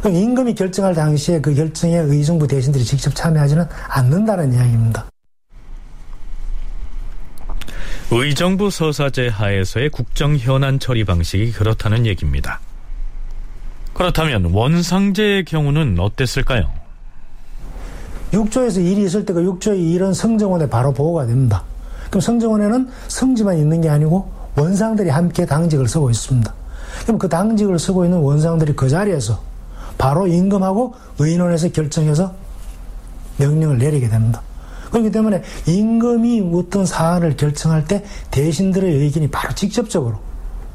그럼 0.00 0.16
임금이 0.16 0.54
결정할 0.54 0.94
당시에 0.94 1.40
그 1.40 1.54
결정에 1.54 1.96
의정부 1.96 2.46
대신들이 2.46 2.84
직접 2.84 3.14
참여하지는 3.14 3.66
않는다는 3.88 4.52
이야기입니다. 4.52 5.06
의정부 8.10 8.70
서사제 8.70 9.28
하에서의 9.28 9.88
국정 9.88 10.36
현안 10.36 10.78
처리 10.78 11.04
방식이 11.04 11.52
그렇다는 11.52 12.06
얘기입니다. 12.06 12.60
그렇다면 13.94 14.52
원상제의 14.52 15.44
경우는 15.44 15.98
어땠을까요? 15.98 16.70
육조에서 18.32 18.80
일이 18.80 19.04
있을 19.04 19.24
때그 19.24 19.42
육조의 19.42 19.92
일은 19.92 20.12
성정원에 20.12 20.68
바로 20.68 20.92
보고가 20.92 21.26
됩니다. 21.26 21.62
그럼 22.10 22.20
성정원에는 22.20 22.88
성지만 23.08 23.58
있는 23.58 23.80
게 23.80 23.88
아니고 23.88 24.30
원상들이 24.56 25.08
함께 25.08 25.46
당직을 25.46 25.88
쓰고 25.88 26.10
있습니다. 26.10 26.52
그럼 27.04 27.18
그 27.18 27.28
당직을 27.28 27.78
쓰고 27.78 28.04
있는 28.04 28.18
원상들이 28.18 28.74
그 28.74 28.88
자리에서 28.88 29.40
바로 29.96 30.26
임금하고 30.26 30.94
의논해서 31.18 31.68
결정해서 31.70 32.34
명령을 33.38 33.78
내리게 33.78 34.08
됩니다. 34.08 34.42
그렇기 34.94 35.10
때문에 35.10 35.42
임금이 35.66 36.52
어떤 36.54 36.86
사안을 36.86 37.36
결정할 37.36 37.84
때 37.84 38.04
대신들의 38.30 38.94
의견이 38.94 39.28
바로 39.28 39.52
직접적으로 39.52 40.18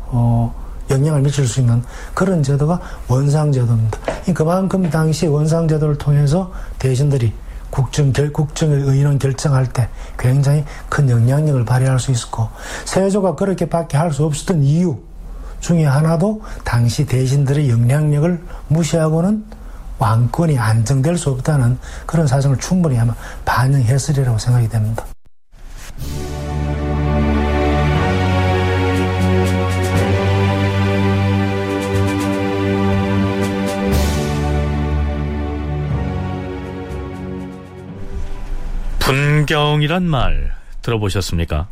어, 0.07 0.53
영향을 0.89 1.21
미칠 1.21 1.47
수 1.47 1.61
있는 1.61 1.81
그런 2.13 2.43
제도가 2.43 2.81
원상제도입니다. 3.07 3.97
그만큼 4.33 4.89
당시 4.89 5.25
원상제도를 5.25 5.97
통해서 5.97 6.51
대신들이 6.79 7.31
국정, 7.69 8.11
결, 8.11 8.33
국정의 8.33 8.81
의논 8.81 9.19
결정할 9.19 9.71
때 9.71 9.87
굉장히 10.17 10.65
큰 10.89 11.09
영향력을 11.09 11.63
발휘할 11.63 11.97
수 11.99 12.11
있었고, 12.11 12.49
세조가 12.85 13.35
그렇게밖에 13.35 13.95
할 13.95 14.11
수 14.11 14.25
없었던 14.25 14.63
이유 14.63 14.97
중에 15.61 15.85
하나도 15.85 16.41
당시 16.65 17.05
대신들의 17.05 17.69
영향력을 17.69 18.43
무시하고는 18.67 19.45
왕권이 19.99 20.57
안정될 20.57 21.17
수 21.17 21.29
없다는 21.29 21.77
그런 22.05 22.25
사정을 22.25 22.57
충분히 22.57 22.97
아마 22.97 23.13
반영했으리라고 23.45 24.37
생각이 24.37 24.67
됩니다. 24.69 25.05
분경이란 38.99 40.03
말 40.03 40.55
들어보셨습니까? 40.83 41.67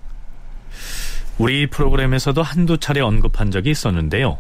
우리 1.38 1.68
프로그램에서도 1.68 2.42
한두 2.42 2.80
차례 2.80 3.00
언급한 3.00 3.52
적이 3.52 3.70
있었는데요. 3.70 4.40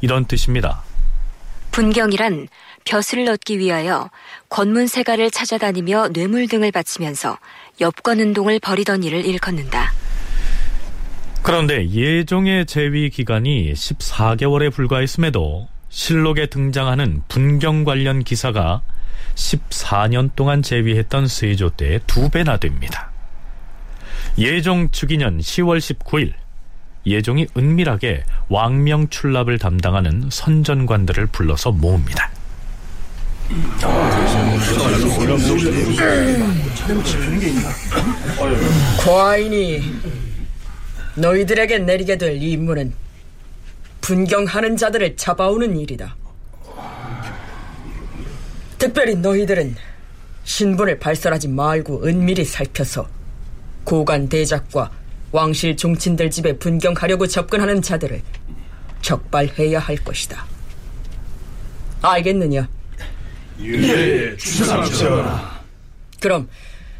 이런 0.00 0.26
뜻입니다. 0.26 0.82
분경이란 1.72 2.46
벼슬을 2.86 3.28
얻기 3.28 3.58
위하여 3.58 4.10
권문세가를 4.48 5.30
찾아다니며 5.30 6.08
뇌물 6.14 6.48
등을 6.48 6.72
바치면서 6.72 7.38
엽권 7.80 8.20
운동을 8.20 8.58
벌이던 8.60 9.02
일을 9.02 9.26
일컫는다. 9.26 9.92
그런데 11.42 11.88
예종의 11.90 12.66
재위 12.66 13.10
기간이 13.10 13.72
14개월에 13.72 14.72
불과했음에도 14.72 15.68
실록에 15.90 16.46
등장하는 16.46 17.22
분경 17.28 17.84
관련 17.84 18.24
기사가 18.24 18.82
14년 19.34 20.30
동안 20.34 20.62
재위했던 20.62 21.28
세조 21.28 21.70
때의 21.70 22.00
두 22.06 22.30
배나 22.30 22.56
됩니다. 22.56 23.10
예종 24.38 24.90
즉위년 24.90 25.38
10월 25.38 25.78
19일 25.78 26.32
예종이 27.06 27.46
은밀하게 27.56 28.24
왕명 28.48 29.08
출납을 29.08 29.58
담당하는 29.58 30.28
선전관들을 30.30 31.26
불러서 31.26 31.70
모읍니다. 31.70 32.30
과인이 39.04 39.82
너희들에게 41.14 41.78
내리게 41.78 42.18
될 42.18 42.42
임무는 42.42 42.92
분경하는 44.00 44.76
자들을 44.76 45.16
잡아오는 45.16 45.78
일이다. 45.78 46.16
특별히 48.78 49.14
너희들은 49.14 49.76
신분을 50.44 50.98
발설하지 50.98 51.48
말고 51.48 52.06
은밀히 52.06 52.44
살펴서 52.44 53.08
고관 53.84 54.28
대작과 54.28 54.90
왕실 55.32 55.76
종친들 55.76 56.30
집에 56.30 56.56
분경하려고 56.56 57.26
접근하는 57.26 57.82
자들을 57.82 58.22
적발해야 59.02 59.78
할 59.78 59.96
것이다. 59.96 60.44
알겠느냐? 62.02 62.68
예, 63.60 64.36
주상 64.36 64.84
전하. 64.84 65.60
그럼 66.20 66.48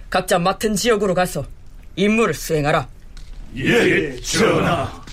각자 0.09 0.39
맡은 0.39 0.75
지역으로 0.75 1.15
가서 1.15 1.45
임무를 1.97 2.35
수행하라. 2.35 2.89
예, 3.57 4.17
전하. 4.21 5.05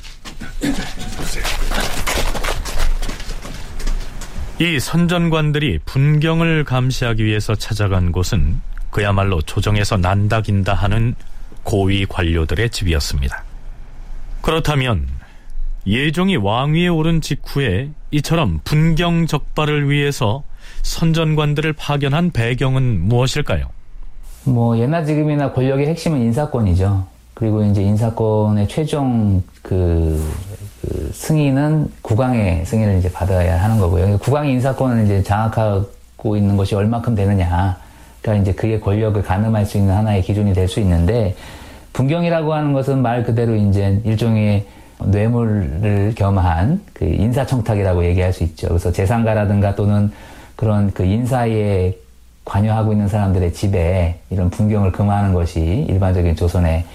이 4.59 4.79
선전관들이 4.79 5.79
분경을 5.85 6.63
감시하기 6.63 7.25
위해서 7.25 7.55
찾아간 7.55 8.11
곳은 8.11 8.61
그야말로 8.91 9.41
조정에서 9.41 9.97
난다긴다 9.97 10.73
하는 10.73 11.15
고위 11.63 12.05
관료들의 12.05 12.69
집이었습니다. 12.69 13.43
그렇다면 14.41 15.07
예종이 15.87 16.35
왕위에 16.37 16.87
오른 16.87 17.19
직후에 17.19 17.89
이처럼 18.11 18.61
분경 18.63 19.25
적발을 19.25 19.89
위해서 19.89 20.43
선전관들을 20.83 21.73
파견한 21.73 22.31
배경은 22.31 22.99
무엇일까요? 23.01 23.65
뭐 24.45 24.77
예나 24.77 25.05
지금이나 25.05 25.53
권력의 25.53 25.87
핵심은 25.87 26.19
인사권이죠. 26.21 27.05
그리고 27.33 27.63
이제 27.63 27.81
인사권의 27.81 28.67
최종 28.67 29.41
그, 29.61 30.21
그 30.81 31.09
승인은 31.13 31.91
국왕의 32.01 32.65
승인을 32.65 32.99
이제 32.99 33.11
받아야 33.11 33.61
하는 33.63 33.79
거고요. 33.79 34.17
국왕의 34.19 34.51
인사권을 34.53 35.05
이제 35.05 35.23
장악하고 35.23 36.35
있는 36.37 36.57
것이 36.57 36.75
얼마큼 36.75 37.15
되느냐. 37.15 37.77
그러니까 38.21 38.41
이제 38.41 38.53
그게 38.53 38.79
권력을 38.79 39.21
가늠할 39.21 39.65
수 39.65 39.77
있는 39.77 39.93
하나의 39.95 40.21
기준이 40.21 40.53
될 40.53 40.67
수 40.67 40.79
있는데 40.79 41.35
분경이라고 41.93 42.53
하는 42.53 42.73
것은 42.73 43.01
말 43.01 43.23
그대로 43.23 43.55
이제 43.55 44.01
일종의 44.03 44.65
뇌물을 45.05 46.13
겸한 46.15 46.81
그 46.93 47.05
인사청탁이라고 47.05 48.05
얘기할 48.05 48.31
수 48.33 48.43
있죠. 48.43 48.69
그래서 48.69 48.91
재상가라든가 48.91 49.75
또는 49.75 50.11
그런 50.55 50.91
그 50.93 51.03
인사에 51.03 51.93
관여하고 52.45 52.91
있는 52.91 53.07
사람들의 53.07 53.53
집에 53.53 54.19
이런 54.29 54.49
분경을 54.49 54.91
금하는 54.91 55.33
것이 55.33 55.85
일반적인 55.89 56.35
조선의 56.35 56.85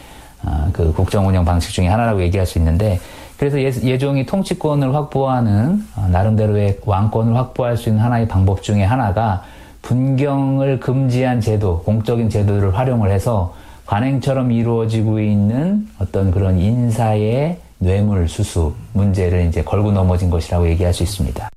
어, 0.44 0.68
그 0.72 0.92
국정 0.92 1.26
운영 1.26 1.44
방식 1.44 1.72
중에 1.72 1.88
하나라고 1.88 2.22
얘기할 2.22 2.46
수 2.46 2.58
있는데 2.58 3.00
그래서 3.38 3.60
예, 3.60 3.98
종이 3.98 4.26
통치권을 4.26 4.94
확보하는 4.94 5.84
어, 5.96 6.08
나름대로의 6.10 6.80
왕권을 6.84 7.36
확보할 7.36 7.76
수 7.76 7.88
있는 7.88 8.02
하나의 8.02 8.28
방법 8.28 8.62
중에 8.62 8.84
하나가 8.84 9.44
분경을 9.82 10.80
금지한 10.80 11.40
제도, 11.40 11.82
공적인 11.82 12.28
제도를 12.28 12.76
활용을 12.76 13.10
해서 13.10 13.54
관행처럼 13.86 14.52
이루어지고 14.52 15.20
있는 15.20 15.88
어떤 15.98 16.30
그런 16.30 16.58
인사의 16.58 17.58
뇌물 17.78 18.28
수수 18.28 18.74
문제를 18.92 19.46
이제 19.46 19.62
걸고 19.62 19.92
넘어진 19.92 20.30
것이라고 20.30 20.68
얘기할 20.68 20.92
수 20.92 21.04
있습니다. 21.04 21.48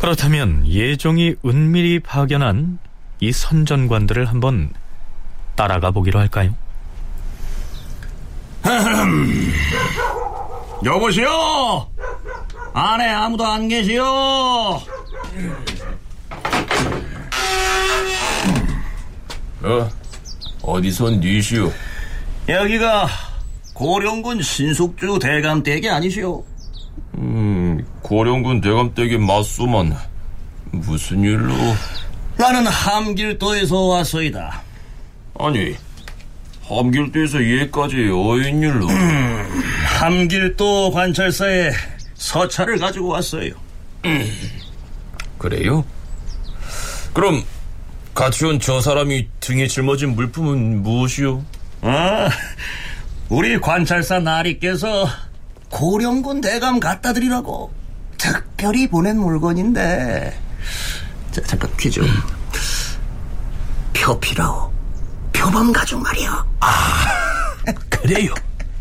그렇다면 0.00 0.66
예종이 0.66 1.34
은밀히 1.44 2.00
파견한 2.00 2.78
이 3.20 3.32
선전관들을 3.32 4.24
한번 4.24 4.70
따라가 5.56 5.90
보기로 5.90 6.18
할까요? 6.18 6.54
여보시오! 10.82 11.86
안에 12.72 13.10
아무도 13.10 13.44
안 13.44 13.68
계시오! 13.68 14.02
어, 19.62 19.88
어디서 20.62 21.10
니시오? 21.10 21.70
여기가 22.48 23.06
고령군 23.74 24.40
신숙주 24.40 25.18
대감댁이 25.20 25.90
아니시오? 25.90 26.42
음, 28.10 28.16
고령군 28.16 28.60
대감댁이 28.60 29.18
맞소만 29.18 29.96
무슨 30.72 31.22
일로? 31.22 31.54
나는 32.36 32.66
함길도에서 32.66 33.76
왔소이다. 33.86 34.60
아니, 35.38 35.76
함길도에서 36.66 37.40
얘까지 37.42 37.96
어인 38.12 38.62
일로? 38.62 38.88
음, 38.88 39.62
함길도 40.00 40.90
관찰사에 40.90 41.70
서찰을 42.14 42.78
가지고 42.78 43.08
왔어요. 43.08 43.52
그래요? 45.38 45.84
그럼 47.12 47.42
같이 48.14 48.44
온 48.44 48.58
저 48.60 48.80
사람이 48.80 49.28
등에 49.40 49.66
짊어진 49.68 50.14
물품은 50.16 50.82
무엇이요? 50.82 51.44
아, 51.82 52.28
우리 53.28 53.58
관찰사 53.58 54.18
나리께서 54.18 55.06
고령군 55.70 56.40
대감 56.40 56.80
갖다 56.80 57.12
드리라고 57.12 57.72
특별히 58.20 58.86
보낸 58.86 59.18
물건인데. 59.18 60.38
자, 61.30 61.40
잠깐 61.42 61.74
퀴즈. 61.78 62.00
표피라오. 63.94 64.70
표범 65.32 65.72
가죽 65.72 66.02
말이요. 66.02 66.46
아, 66.60 67.64
그래요. 67.88 68.34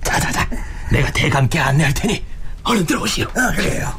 자자자, 0.04 0.46
내가 0.92 1.10
대감께 1.14 1.58
안내할 1.58 1.94
테니 1.94 2.22
얼른 2.64 2.86
들어오시오. 2.86 3.28
아, 3.36 3.52
그래요. 3.56 3.94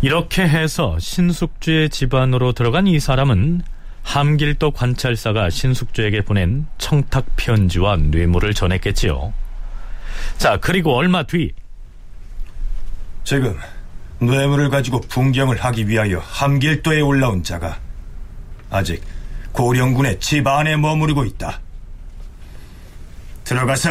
이렇게 0.00 0.42
해서 0.42 0.96
신숙주의 0.98 1.90
집안으로 1.90 2.52
들어간 2.52 2.86
이 2.86 2.98
사람은 2.98 3.60
함길도 4.02 4.70
관찰사가 4.70 5.50
신숙주에게 5.50 6.22
보낸 6.22 6.66
청탁 6.78 7.26
편지와 7.36 7.96
뇌물을 7.96 8.54
전했겠지요. 8.54 9.41
자, 10.38 10.58
그리고 10.60 10.96
얼마 10.96 11.22
뒤 11.22 11.52
지금 13.24 13.56
뇌물을 14.20 14.70
가지고 14.70 15.00
분경을 15.00 15.64
하기 15.64 15.88
위하여 15.88 16.18
함길도에 16.18 17.00
올라온 17.00 17.42
자가 17.42 17.78
아직 18.70 19.02
고령군의 19.52 20.20
집 20.20 20.46
안에 20.46 20.76
머무르고 20.76 21.24
있다. 21.24 21.60
들어가서 23.44 23.90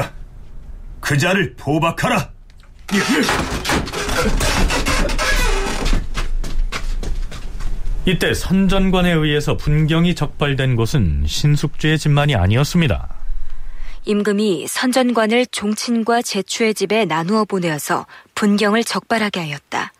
그 0.99 1.17
자를 1.17 1.55
포박하라. 1.55 2.31
이때 8.05 8.33
선전관에 8.33 9.11
의해서 9.11 9.57
분경이 9.57 10.15
적발된 10.15 10.75
곳은 10.75 11.25
신숙주의 11.27 11.99
집만이 11.99 12.35
아니었습니다. 12.35 13.20
임금이 14.03 14.67
선전관을 14.67 15.45
종친과 15.47 16.23
제추의 16.23 16.73
집에 16.73 17.05
나누어 17.05 17.45
보내어서 17.45 18.07
분경을 18.33 18.83
적발하게 18.83 19.41
하였다. 19.41 19.93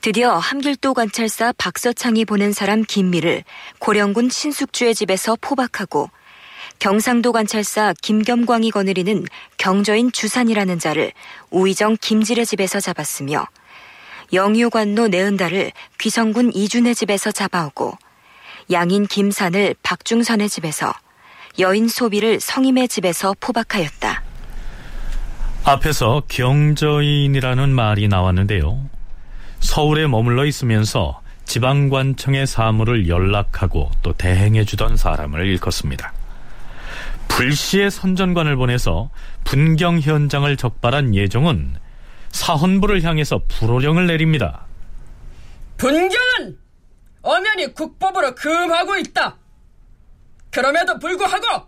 드디어 0.00 0.38
함길도 0.38 0.94
관찰사 0.94 1.52
박서창이 1.58 2.24
보낸 2.24 2.52
사람 2.52 2.82
김미를 2.82 3.44
고령군 3.80 4.30
신숙주의 4.30 4.94
집에서 4.94 5.36
포박하고 5.38 6.08
경상도 6.78 7.32
관찰사 7.32 7.92
김겸광이 8.00 8.70
거느리는 8.70 9.26
경저인 9.58 10.10
주산이라는 10.10 10.78
자를 10.78 11.12
우의정 11.50 11.98
김질의 12.00 12.46
집에서 12.46 12.80
잡았으며 12.80 13.46
영유관노 14.32 15.08
내은달을 15.08 15.72
귀성군 15.98 16.52
이준의 16.54 16.94
집에서 16.94 17.30
잡아오고 17.30 17.92
양인 18.70 19.06
김산을 19.06 19.74
박중선의 19.82 20.48
집에서 20.48 20.94
여인 21.58 21.88
소비를 21.88 22.40
성임의 22.40 22.88
집에서 22.88 23.34
포박하였다. 23.40 24.22
앞에서 25.64 26.22
경저인이라는 26.28 27.68
말이 27.70 28.08
나왔는데요. 28.08 28.88
서울에 29.60 30.06
머물러 30.06 30.46
있으면서 30.46 31.20
지방관청의 31.44 32.46
사무를 32.46 33.08
연락하고 33.08 33.90
또 34.02 34.12
대행해주던 34.12 34.96
사람을 34.96 35.46
일컫습니다. 35.46 36.12
불시에 37.28 37.90
선전관을 37.90 38.56
보내서 38.56 39.10
분경 39.44 40.00
현장을 40.00 40.56
적발한 40.56 41.14
예종은 41.14 41.74
사헌부를 42.30 43.02
향해서 43.02 43.42
불호령을 43.48 44.06
내립니다. 44.06 44.66
분경은 45.76 46.58
엄연히 47.22 47.74
국법으로 47.74 48.34
금하고 48.34 48.96
있다. 48.96 49.36
그럼에도 50.50 50.98
불구하고 50.98 51.66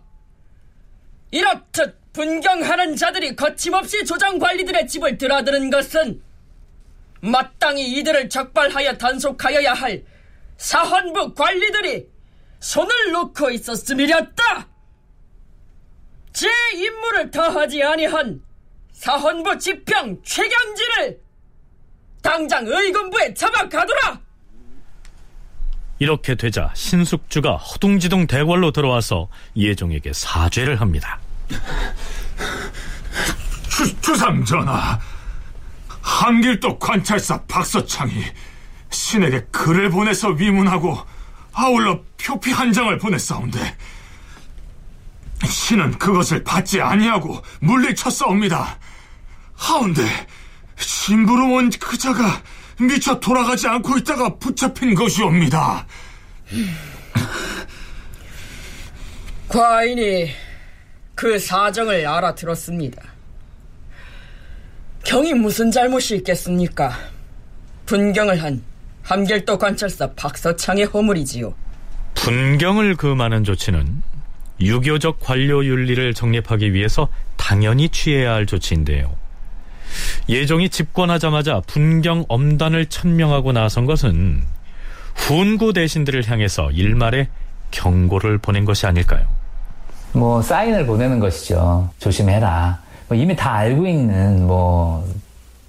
이렇듯 1.31 2.13
분경하는 2.13 2.95
자들이 2.95 3.35
거침없이 3.35 4.05
조정 4.05 4.37
관리들의 4.37 4.87
집을 4.87 5.17
드나드는 5.17 5.69
것은 5.71 6.21
마땅히 7.21 7.97
이들을 7.97 8.29
적발하여 8.29 8.97
단속하여야 8.97 9.73
할 9.73 10.03
사헌부 10.57 11.33
관리들이 11.33 12.07
손을 12.59 13.11
놓고 13.11 13.49
있었음이렸다. 13.49 14.67
제 16.33 16.49
임무를 16.75 17.31
다하지 17.31 17.83
아니한 17.83 18.43
사헌부 18.91 19.57
지평 19.57 20.21
최경진을 20.23 21.21
당장 22.21 22.65
의금부에 22.67 23.33
잡아가두라. 23.33 24.21
이렇게 26.03 26.35
되자 26.35 26.69
신숙주가 26.73 27.55
허둥지둥 27.55 28.27
대궐로 28.27 28.71
들어와서 28.71 29.29
예종에게 29.55 30.11
사죄를 30.11 30.81
합니다. 30.81 31.17
주, 33.69 34.01
주상 34.01 34.43
전하, 34.43 34.99
한길도 36.01 36.77
관찰사 36.77 37.41
박서창이 37.43 38.21
신에게 38.89 39.45
글을 39.49 39.91
보내서 39.91 40.27
위문하고 40.31 40.97
아울러 41.53 42.01
표피 42.21 42.51
한 42.51 42.73
장을 42.73 42.97
보냈사온데 42.97 43.77
신은 45.45 45.97
그것을 45.99 46.43
받지 46.43 46.81
아니하고 46.81 47.41
물리쳤사옵니다. 47.61 48.77
하운데 49.55 50.27
심부름 50.75 51.53
온 51.53 51.69
그자가 51.69 52.41
미처 52.79 53.19
돌아가지 53.19 53.67
않고 53.67 53.97
있다가 53.97 54.35
붙잡힌 54.35 54.95
것이옵니다. 54.95 55.85
과인이 59.47 60.29
그 61.15 61.37
사정을 61.37 62.07
알아들었습니다. 62.07 63.01
경이 65.03 65.33
무슨 65.33 65.69
잘못이 65.69 66.15
있겠습니까? 66.17 66.97
분경을 67.85 68.41
한 68.41 68.63
함길도 69.03 69.57
관찰사 69.57 70.11
박서창의 70.13 70.85
허물이지요. 70.85 71.53
분경을 72.15 72.95
금하는 72.95 73.43
조치는 73.43 74.01
유교적 74.61 75.19
관료 75.19 75.65
윤리를 75.65 76.13
정립하기 76.13 76.73
위해서 76.73 77.09
당연히 77.35 77.89
취해야 77.89 78.33
할 78.33 78.45
조치인데요. 78.45 79.13
예종이 80.29 80.69
집권하자마자 80.69 81.61
분경 81.67 82.25
엄단을 82.27 82.87
천명하고 82.87 83.51
나선 83.51 83.85
것은 83.85 84.41
훈구 85.15 85.73
대신들을 85.73 86.27
향해서 86.29 86.71
일말의 86.71 87.27
경고를 87.71 88.37
보낸 88.37 88.65
것이 88.65 88.85
아닐까요? 88.85 89.25
뭐 90.13 90.41
사인을 90.41 90.85
보내는 90.85 91.19
것이죠. 91.19 91.89
조심해라. 91.99 92.79
뭐 93.07 93.17
이미 93.17 93.35
다 93.35 93.53
알고 93.55 93.87
있는 93.87 94.45
뭐 94.45 95.05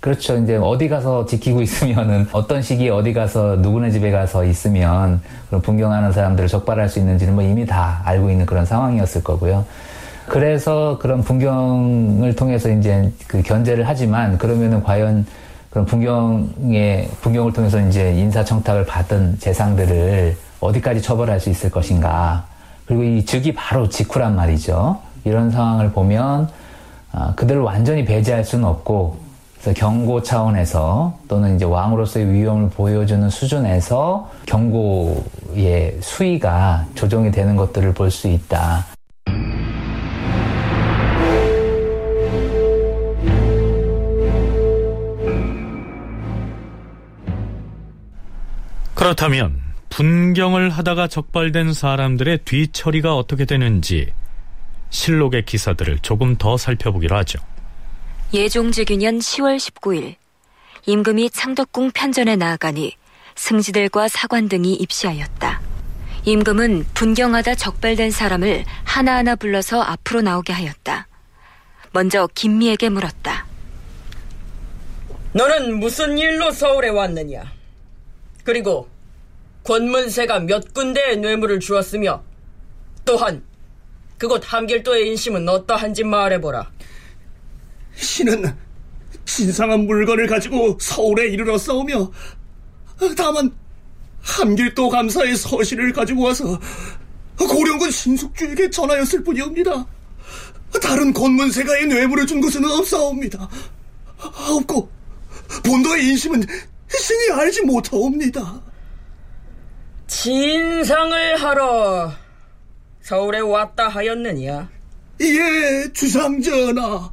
그렇죠. 0.01 0.37
이제 0.37 0.57
어디 0.57 0.89
가서 0.91 1.25
지키고 1.25 1.63
있으면은 1.63 2.29
어떤 2.33 2.61
시기에 2.61 2.91
어디 2.91 3.15
가서 3.15 3.57
누구네 3.57 3.91
집에 3.91 4.11
가서 4.11 4.45
있으면 4.45 5.23
그런 5.49 5.63
분경하는 5.63 6.13
사람들을 6.13 6.47
적발할 6.47 6.91
수 6.91 6.99
있는지는 6.99 7.35
뭐 7.35 7.43
이미 7.43 7.65
다 7.65 8.03
알고 8.05 8.31
있는 8.31 8.45
그런 8.45 8.67
상황이었을 8.67 9.25
거고요. 9.25 9.65
그래서 10.27 10.99
그런 11.01 11.23
분경을 11.23 12.35
통해서 12.35 12.71
이제 12.71 13.13
그 13.27 13.43
견제를 13.43 13.87
하지만 13.87 14.39
그러면은 14.39 14.83
과연 14.83 15.27
그런 15.71 15.87
분경의 15.87 17.11
분경을 17.21 17.53
통해서 17.53 17.81
이제 17.81 18.13
인사청탁을 18.15 18.87
받은 18.87 19.39
재상들을 19.39 20.37
어디까지 20.61 21.03
처벌할 21.03 21.41
수 21.41 21.51
있을 21.51 21.71
것인가. 21.71 22.45
그리고 22.87 23.03
이 23.03 23.25
즉이 23.25 23.55
바로 23.55 23.89
직후란 23.89 24.37
말이죠. 24.37 24.99
이런 25.25 25.51
상황을 25.51 25.93
보면 25.93 26.49
아, 27.13 27.33
그들을 27.35 27.61
완전히 27.61 28.05
배제할 28.05 28.45
수는 28.45 28.65
없고 28.65 29.17
그래서 29.61 29.79
경고 29.79 30.23
차원에서 30.23 31.15
또는 31.29 31.57
이제 31.57 31.65
왕으로서의 31.65 32.33
위험을 32.33 32.71
보여주는 32.71 33.29
수준에서 33.31 34.31
경고의 34.47 35.99
수위가 36.01 36.87
조정이 36.95 37.31
되는 37.31 37.57
것들을 37.57 37.95
볼 37.95 38.11
수 38.11 38.29
있다. 38.29 38.94
그렇다면 49.05 49.61
분경을 49.91 50.71
하다가 50.71 51.09
적발된 51.09 51.75
사람들의 51.75 52.39
뒤처리가 52.47 53.15
어떻게 53.15 53.45
되는지 53.45 54.11
실록의 54.89 55.45
기사들을 55.45 55.99
조금 55.99 56.37
더 56.37 56.57
살펴보기로 56.57 57.15
하죠. 57.19 57.39
예종제규년 58.33 59.19
10월 59.19 59.59
19일 59.59 60.15
임금이 60.87 61.29
창덕궁 61.29 61.91
편전에 61.91 62.37
나아가니 62.37 62.97
승지들과 63.35 64.09
사관 64.09 64.49
등이 64.49 64.73
입시하였다. 64.73 65.61
임금은 66.25 66.87
분경하다 66.95 67.57
적발된 67.57 68.11
사람을 68.11 68.65
하나하나 68.85 69.37
불러서 69.37 69.83
앞으로 69.83 70.23
나오게 70.23 70.55
하였다. 70.55 71.09
먼저 71.93 72.27
김미에게 72.35 72.89
물었다. 72.89 73.45
너는 75.33 75.79
무슨 75.79 76.17
일로 76.17 76.51
서울에 76.53 76.89
왔느냐? 76.89 77.53
그리고 78.45 78.94
권문세가 79.65 80.41
몇 80.41 80.73
군데의 80.73 81.17
뇌물을 81.19 81.59
주었으며 81.61 82.23
또한 83.05 83.43
그곳 84.19 84.43
함길도의 84.45 85.09
인심은 85.09 85.49
어떠한지 85.49 86.05
말해보라. 86.05 86.71
신은 87.97 88.55
진상한 89.25 89.87
물건을 89.87 90.27
가지고 90.27 90.79
서울에 90.81 91.29
이르러 91.29 91.59
싸우며 91.59 92.11
다만 93.17 93.53
함길도 94.21 94.89
감사의 94.89 95.37
서신을 95.37 95.93
가지고 95.93 96.25
와서 96.25 96.61
고령군 97.37 97.91
신숙주에게 97.91 98.71
전하였을 98.71 99.25
뿐이옵니다. 99.25 99.87
다른 100.83 101.13
권문세가의 101.13 101.87
뇌물을 101.87 102.27
준 102.27 102.41
것은 102.41 102.65
없사옵니다. 102.65 103.49
없고 104.19 104.89
본도의 105.65 106.09
인심은 106.11 106.43
신이 106.89 107.33
알지 107.33 107.63
못하옵니다. 107.63 108.61
진상을 110.07 111.37
하러 111.37 112.13
서울에 113.01 113.41
왔다 113.41 113.89
하였느냐? 113.89 114.71
예, 115.21 115.93
주상전하. 115.93 117.13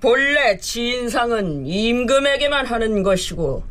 본래 0.00 0.56
진상은 0.58 1.66
임금에게만 1.66 2.66
하는 2.66 3.02
것이고 3.02 3.64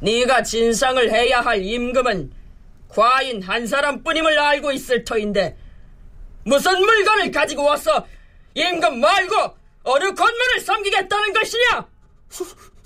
네가 0.00 0.42
진상을 0.42 1.10
해야 1.10 1.40
할 1.40 1.62
임금은 1.62 2.30
과인 2.88 3.42
한 3.42 3.66
사람뿐임을 3.66 4.38
알고 4.38 4.72
있을 4.72 5.04
터인데 5.04 5.56
무슨 6.44 6.78
물건을 6.78 7.30
가지고 7.30 7.64
와서 7.64 8.06
임금 8.54 9.00
말고 9.00 9.56
어느 9.84 10.14
권문을 10.14 10.60
섬기겠다는 10.60 11.32
것이냐? 11.32 11.88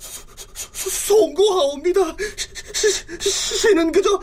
송구하옵니다. 0.89 2.15
신은 3.19 3.91
그저 3.91 4.19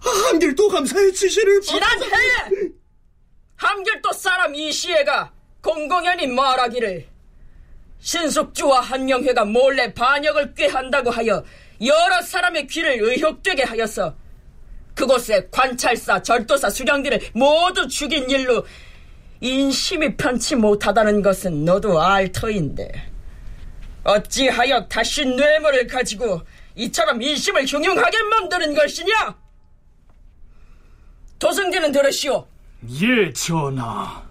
함길도 0.00 0.68
감사의 0.68 1.12
지시를 1.12 1.60
지난해 1.60 2.06
함길도 3.56 4.12
사람 4.12 4.54
이시애가 4.54 5.32
공공연히 5.62 6.26
말하기를 6.26 7.06
신숙주와 8.00 8.80
한영회가 8.80 9.44
몰래 9.44 9.92
반역을 9.92 10.54
꾀한다고 10.54 11.10
하여 11.10 11.44
여러 11.84 12.22
사람의 12.22 12.66
귀를 12.66 12.98
의혹되게 13.02 13.62
하여서 13.62 14.14
그곳에 14.94 15.48
관찰사, 15.50 16.22
절도사, 16.22 16.70
수령들을 16.70 17.20
모두 17.34 17.86
죽인 17.88 18.28
일로 18.30 18.64
인심이 19.40 20.16
편치 20.16 20.56
못하다는 20.56 21.22
것은 21.22 21.64
너도 21.64 22.00
알 22.00 22.32
터인데 22.32 23.09
어찌하여 24.04 24.86
다시 24.88 25.24
뇌물을 25.24 25.86
가지고 25.86 26.42
이처럼 26.74 27.20
인심을 27.20 27.64
흉흉하게 27.66 28.22
만드는 28.22 28.74
것이냐? 28.74 29.36
도승진은 31.38 31.92
들으시오. 31.92 32.46
예, 33.02 33.32
전하. 33.32 34.22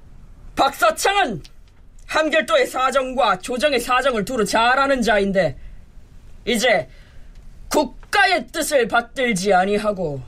박서창은 0.55 1.43
함결도의 2.07 2.67
사정과 2.67 3.39
조정의 3.39 3.80
사정을 3.80 4.26
두루 4.26 4.45
잘 4.45 4.80
아는 4.80 5.01
자인데 5.01 5.57
이제 6.45 6.89
국가의 7.70 8.47
뜻을 8.47 8.88
받들지 8.88 9.53
아니하고 9.53 10.22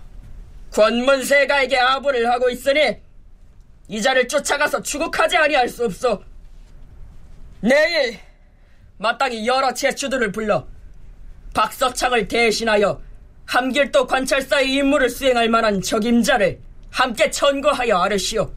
권문세가에게 0.71 1.77
아부를 1.77 2.29
하고 2.29 2.49
있으니 2.49 2.97
이 3.87 4.01
자를 4.01 4.27
쫓아가서 4.27 4.83
추국하지 4.83 5.37
아니할 5.37 5.67
수 5.67 5.85
없어. 5.85 6.23
내일 7.59 8.19
마땅히 9.01 9.47
여러 9.47 9.73
제추들을 9.73 10.31
불러 10.31 10.67
박서창을 11.55 12.27
대신하여 12.27 13.01
함길도 13.47 14.05
관찰사의 14.05 14.71
임무를 14.71 15.09
수행할 15.09 15.49
만한 15.49 15.81
적임자를 15.81 16.59
함께 16.91 17.31
천거하여 17.31 17.97
아르시오. 17.97 18.51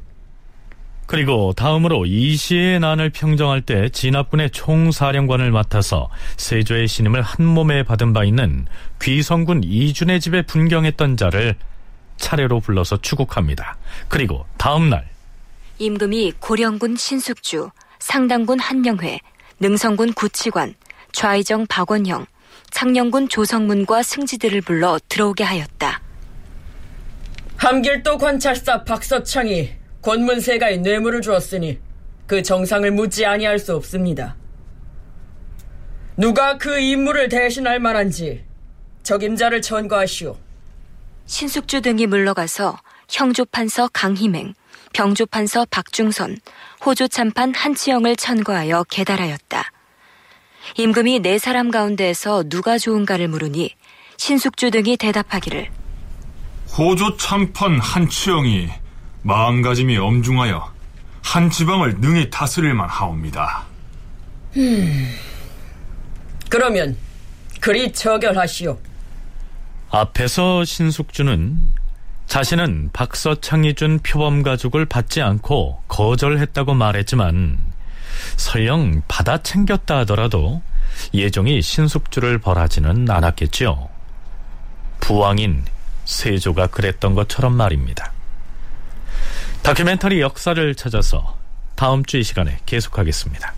그리고 1.07 1.53
다음으로 1.55 2.07
이시의 2.07 2.81
난을 2.81 3.11
평정할 3.11 3.63
때 3.63 3.89
진압군의 3.89 4.51
총사령관을 4.51 5.51
맡아서 5.51 6.11
세조의 6.37 6.89
신임을 6.89 7.23
한 7.23 7.45
몸에 7.47 7.83
받은 7.83 8.13
바 8.13 8.25
있는 8.25 8.67
귀성군 9.03 9.65
이준의 9.65 10.21
집에 10.21 10.43
분경했던 10.43 11.17
자를 11.17 11.57
차례로 12.17 12.61
불러서 12.61 12.99
추국합니다. 13.01 13.77
그리고 14.09 14.47
다음 14.57 14.91
날 14.91 15.09
임금이 15.79 16.35
고령군 16.39 16.97
신숙주, 16.97 17.71
상당군 17.99 18.61
한영회, 18.61 19.21
능성군 19.65 20.13
구치관, 20.13 20.75
좌의정 21.13 21.67
박원형, 21.67 22.27
창녕군 22.71 23.31
조성문과 23.31 24.03
승지들을 24.03 24.61
불러 24.61 24.99
들어오게 25.09 25.43
하였다. 25.43 26.03
함길도 27.57 28.19
관찰사 28.19 28.85
박서창이 28.85 29.71
권문세가의 30.03 30.81
뇌물을 30.81 31.23
주었으니 31.23 31.79
그 32.27 32.43
정상을 32.43 32.91
묻지 32.91 33.25
아니할 33.25 33.59
수 33.59 33.75
없습니다. 33.75 34.37
누가 36.19 36.59
그 36.59 36.79
임무를 36.79 37.31
대신할 37.31 37.81
만한지 37.81 38.45
적임자를 39.03 39.63
천거하시오. 39.63 40.37
신숙주 41.25 41.81
등이 41.81 42.07
물러가서 42.07 42.77
형조판서 43.09 43.89
강희맹, 43.93 44.55
병조판서 44.93 45.67
박중선, 45.71 46.39
호조참판 46.85 47.55
한치영을 47.55 48.17
천거하여 48.17 48.85
계달하였다. 48.91 49.71
임금이 50.77 51.21
네 51.21 51.39
사람 51.39 51.71
가운데에서 51.71 52.45
누가 52.49 52.79
좋은가를 52.79 53.29
물으니 53.29 53.75
신숙주 54.17 54.71
등이 54.71 54.97
대답하기를 54.97 55.69
호조 56.77 57.17
참판 57.17 57.79
한치영이 57.81 58.69
마음가짐이 59.23 59.97
엄중하여 59.99 60.73
한 61.23 61.51
지방을 61.51 61.97
능히 62.01 62.31
다스릴만 62.31 62.89
하옵니다. 62.89 63.65
음, 64.57 65.15
그러면 66.49 66.97
그리 67.61 67.93
처결하시오. 67.93 68.79
앞에서 69.91 70.65
신숙주는 70.65 71.59
자신은 72.27 72.91
박서창이 72.93 73.75
준 73.75 73.99
표범 74.01 74.43
가죽을 74.43 74.87
받지 74.87 75.23
않고 75.23 75.83
거절했다고 75.89 76.75
말했지만 76.75 77.59
설령 78.37 79.03
받아 79.07 79.43
챙겼다 79.43 79.99
하더라도 79.99 80.63
예종이 81.13 81.61
신숙주를 81.63 82.39
벌하지는 82.39 83.11
않았겠지요. 83.11 83.89
부왕인 85.01 85.65
세조가 86.05 86.69
그랬던 86.69 87.15
것처럼 87.15 87.55
말입니다. 87.55 88.13
다큐멘터리 89.63 90.21
역사를 90.21 90.75
찾아서 90.75 91.37
다음 91.75 92.05
주 92.05 92.19
이 92.19 92.23
시간에 92.23 92.59
계속하겠습니다. 92.67 93.55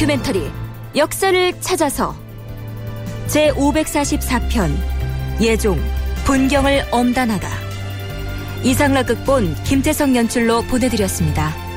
다큐멘터리 0.00 0.50
역사를 0.96 1.60
찾아서 1.60 2.16
제544편 3.26 4.70
예종 5.42 5.78
분경을 6.24 6.86
엄단하다 6.90 7.48
이상락 8.62 9.08
극본 9.08 9.62
김태성 9.64 10.16
연출로 10.16 10.62
보내드렸습니다. 10.62 11.69